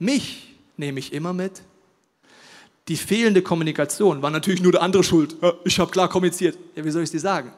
[0.00, 1.62] Mich nehme ich immer mit.
[2.88, 5.36] Die fehlende Kommunikation war natürlich nur der andere schuld.
[5.64, 6.58] Ich habe klar kommuniziert.
[6.74, 7.52] Ja, wie soll ich es dir sagen?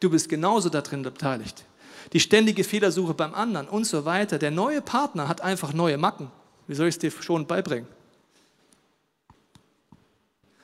[0.00, 1.64] Du bist genauso darin beteiligt.
[2.12, 4.38] Die ständige Fehlersuche beim anderen und so weiter.
[4.38, 6.30] Der neue Partner hat einfach neue Macken.
[6.68, 7.88] Wie soll ich es dir schon beibringen?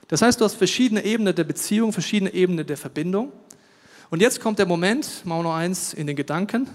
[0.07, 3.33] Das heißt, du hast verschiedene Ebenen der Beziehung, verschiedene Ebenen der Verbindung.
[4.11, 6.69] Und jetzt kommt der Moment, machen wir noch eins in den Gedanken.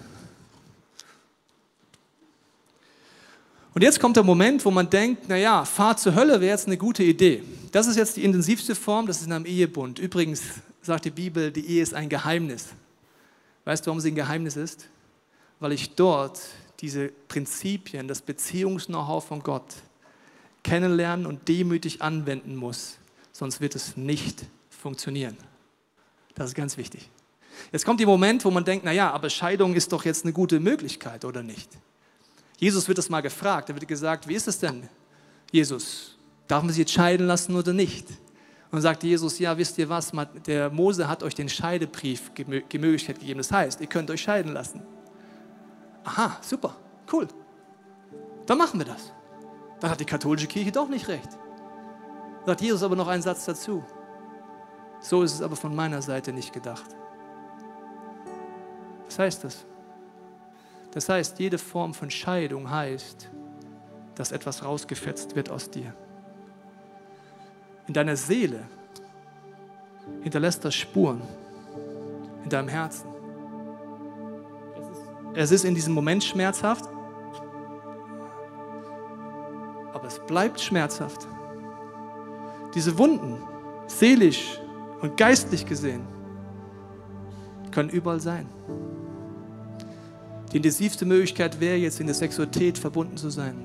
[3.76, 6.78] Und jetzt kommt der Moment, wo man denkt, naja, Fahrt zur Hölle wäre jetzt eine
[6.78, 7.44] gute Idee.
[7.74, 10.00] Das ist jetzt die intensivste Form, das ist in einem Ehebund.
[10.00, 10.44] Übrigens,
[10.82, 12.70] sagt die Bibel, die Ehe ist ein Geheimnis.
[13.66, 14.88] Weißt du, warum sie ein Geheimnis ist?
[15.60, 16.40] Weil ich dort
[16.80, 19.76] diese Prinzipien, das Beziehungs-Know-how von Gott
[20.64, 22.98] kennenlernen und demütig anwenden muss.
[23.34, 25.36] Sonst wird es nicht funktionieren.
[26.34, 27.10] Das ist ganz wichtig.
[27.74, 30.62] Jetzt kommt der Moment, wo man denkt, naja, aber Scheidung ist doch jetzt eine gute
[30.62, 31.70] Möglichkeit, oder nicht?
[32.58, 33.70] Jesus wird das mal gefragt.
[33.70, 34.88] Da wird gesagt, wie ist es denn,
[35.52, 36.18] Jesus?
[36.48, 38.08] Darf man sich jetzt scheiden lassen oder nicht?
[38.72, 40.12] Und sagt Jesus, ja, wisst ihr was,
[40.46, 43.38] der Mose hat euch den Scheidebrief die Möglichkeit gegeben.
[43.38, 44.82] Das heißt, ihr könnt euch scheiden lassen.
[46.04, 46.76] Aha, super,
[47.12, 47.28] cool.
[48.46, 49.12] Dann machen wir das.
[49.80, 51.30] Dann hat die katholische Kirche doch nicht recht.
[52.46, 53.84] Sagt Jesus aber noch einen Satz dazu.
[55.00, 56.86] So ist es aber von meiner Seite nicht gedacht.
[59.06, 59.66] Was heißt das?
[60.96, 63.30] Das heißt, jede Form von Scheidung heißt,
[64.16, 65.94] dass etwas rausgefetzt wird aus dir
[67.88, 68.64] in deiner Seele
[70.22, 71.22] hinterlässt das Spuren
[72.44, 73.10] in deinem Herzen.
[75.34, 76.86] Es ist in diesem Moment schmerzhaft,
[79.94, 81.28] aber es bleibt schmerzhaft.
[82.74, 83.42] Diese Wunden,
[83.88, 84.60] seelisch
[85.02, 86.06] und geistlich gesehen,
[87.72, 88.48] können überall sein.
[90.56, 93.56] Die intensivste Möglichkeit wäre jetzt in der Sexualität verbunden zu sein.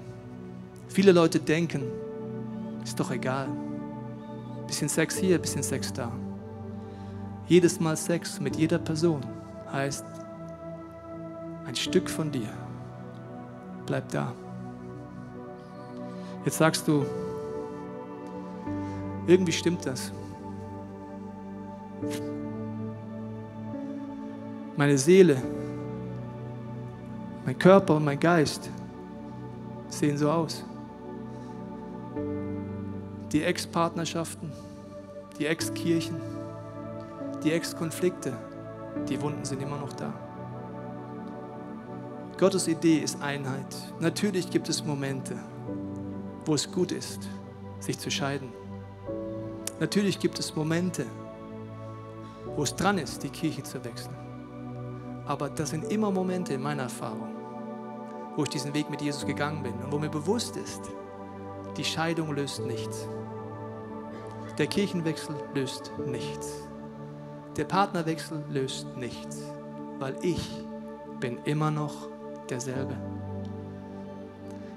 [0.88, 1.84] Viele Leute denken,
[2.82, 3.46] ist doch egal.
[4.66, 6.10] Bisschen Sex hier, bisschen Sex da.
[7.46, 9.20] Jedes Mal Sex mit jeder Person
[9.70, 10.04] heißt,
[11.64, 12.48] ein Stück von dir
[13.86, 14.34] bleibt da.
[16.44, 17.06] Jetzt sagst du,
[19.28, 20.10] irgendwie stimmt das.
[24.76, 25.40] Meine Seele,
[27.44, 28.70] mein Körper und mein Geist
[29.88, 30.64] sehen so aus
[33.32, 34.50] die Ex-Partnerschaften,
[35.38, 36.20] die Ex-Kirchen,
[37.44, 38.36] die Ex-Konflikte,
[39.08, 40.12] die Wunden sind immer noch da.
[42.38, 43.76] Gottes Idee ist Einheit.
[44.00, 45.36] Natürlich gibt es Momente,
[46.44, 47.28] wo es gut ist,
[47.78, 48.48] sich zu scheiden.
[49.78, 51.06] Natürlich gibt es Momente,
[52.56, 54.16] wo es dran ist, die Kirche zu wechseln.
[55.26, 57.29] Aber das sind immer Momente in meiner Erfahrung,
[58.36, 60.82] wo ich diesen Weg mit Jesus gegangen bin und wo mir bewusst ist,
[61.76, 63.08] die Scheidung löst nichts.
[64.58, 66.68] Der Kirchenwechsel löst nichts.
[67.56, 69.42] Der Partnerwechsel löst nichts,
[69.98, 70.48] weil ich
[71.18, 72.08] bin immer noch
[72.48, 72.96] derselbe.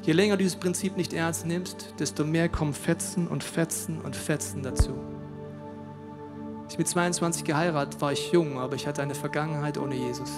[0.01, 4.15] Je länger du dieses Prinzip nicht ernst nimmst, desto mehr kommen Fetzen und Fetzen und
[4.15, 4.93] Fetzen dazu.
[6.69, 10.31] Ich mit 22 geheiratet war ich jung, aber ich hatte eine Vergangenheit ohne Jesus.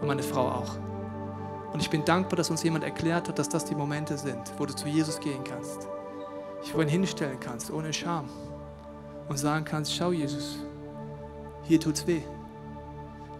[0.00, 0.76] Und meine Frau auch.
[1.72, 4.66] Und ich bin dankbar, dass uns jemand erklärt hat, dass das die Momente sind, wo
[4.66, 5.88] du zu Jesus gehen kannst.
[6.62, 8.28] Ich vorhin hinstellen kannst, ohne Scham.
[9.28, 10.58] Und sagen kannst, schau Jesus,
[11.64, 12.22] hier tut's weh.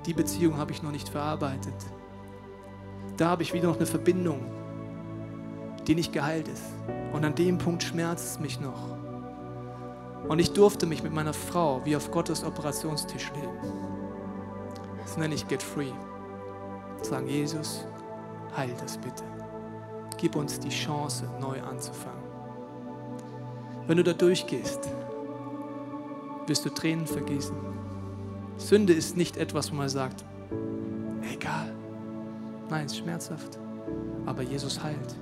[0.04, 1.74] Die Beziehung habe ich noch nicht verarbeitet.
[3.16, 4.44] Da habe ich wieder noch eine Verbindung,
[5.86, 6.64] die nicht geheilt ist.
[7.12, 8.96] Und an dem Punkt schmerzt es mich noch.
[10.28, 13.58] Und ich durfte mich mit meiner Frau wie auf Gottes Operationstisch legen.
[15.02, 15.92] Das nenne ich Get Free.
[17.02, 17.86] Sagen, Jesus,
[18.56, 19.24] heil das bitte.
[20.18, 22.24] Gib uns die Chance, neu anzufangen.
[23.86, 24.88] Wenn du da durchgehst,
[26.46, 27.56] wirst du Tränen vergießen.
[28.56, 30.24] Sünde ist nicht etwas, wo man sagt,
[31.32, 31.72] egal.
[32.68, 33.58] Nein, es ist schmerzhaft.
[34.24, 35.16] Aber Jesus heilt.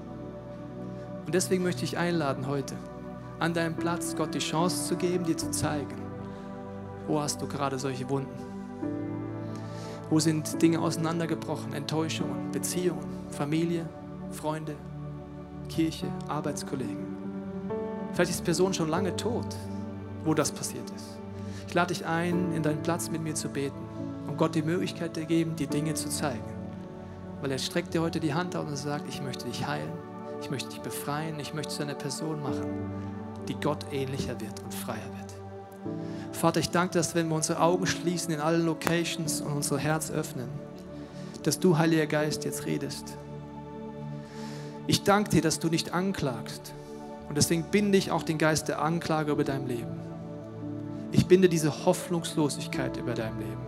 [1.26, 2.74] Und deswegen möchte ich einladen heute,
[3.40, 5.96] an deinem Platz Gott die Chance zu geben, dir zu zeigen,
[7.06, 8.30] wo hast du gerade solche Wunden?
[10.10, 13.84] Wo sind Dinge auseinandergebrochen, Enttäuschungen, Beziehungen, Familie,
[14.30, 14.76] Freunde,
[15.68, 17.04] Kirche, Arbeitskollegen?
[18.12, 19.56] Vielleicht ist die Person schon lange tot,
[20.24, 21.18] wo das passiert ist.
[21.66, 23.76] Ich lade dich ein, in deinen Platz mit mir zu beten
[24.28, 26.44] und Gott die Möglichkeit zu geben, dir Dinge zu zeigen.
[27.40, 29.92] Weil er streckt dir heute die Hand aus und sagt, ich möchte dich heilen,
[30.40, 32.64] ich möchte dich befreien, ich möchte zu einer Person machen,
[33.48, 35.34] die Gott ähnlicher wird und freier wird.
[36.32, 40.12] Vater, ich danke, dass wenn wir unsere Augen schließen in allen Locations und unser Herz
[40.12, 40.48] öffnen,
[41.42, 43.16] dass du, Heiliger Geist, jetzt redest.
[44.86, 46.74] Ich danke dir, dass du nicht anklagst.
[47.28, 50.00] Und deswegen binde ich auch den Geist der Anklage über dein Leben.
[51.12, 53.62] Ich binde diese Hoffnungslosigkeit über dein Leben.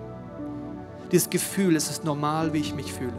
[1.13, 3.15] Dieses Gefühl, es ist normal, wie ich mich fühle.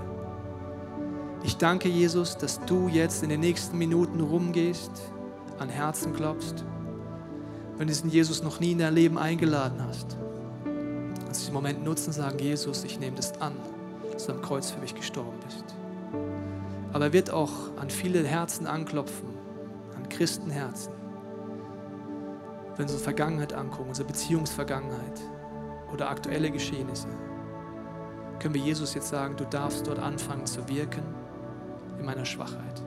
[1.43, 4.91] Ich danke Jesus, dass du jetzt in den nächsten Minuten rumgehst
[5.59, 6.65] an Herzen klopfst,
[7.77, 10.17] wenn du diesen Jesus noch nie in dein Leben eingeladen hast,
[11.27, 13.53] dass du den Moment nutzen und sagen, Jesus, ich nehme das an,
[14.11, 15.76] dass du am Kreuz für mich gestorben bist.
[16.93, 19.29] Aber er wird auch an viele Herzen anklopfen,
[19.95, 20.93] an Christenherzen.
[22.75, 25.21] Wenn unsere Vergangenheit angucken, unsere Beziehungsvergangenheit
[25.91, 27.07] oder aktuelle Geschehnisse,
[28.39, 31.03] können wir Jesus jetzt sagen, du darfst dort anfangen zu wirken
[31.99, 32.86] in meiner Schwachheit.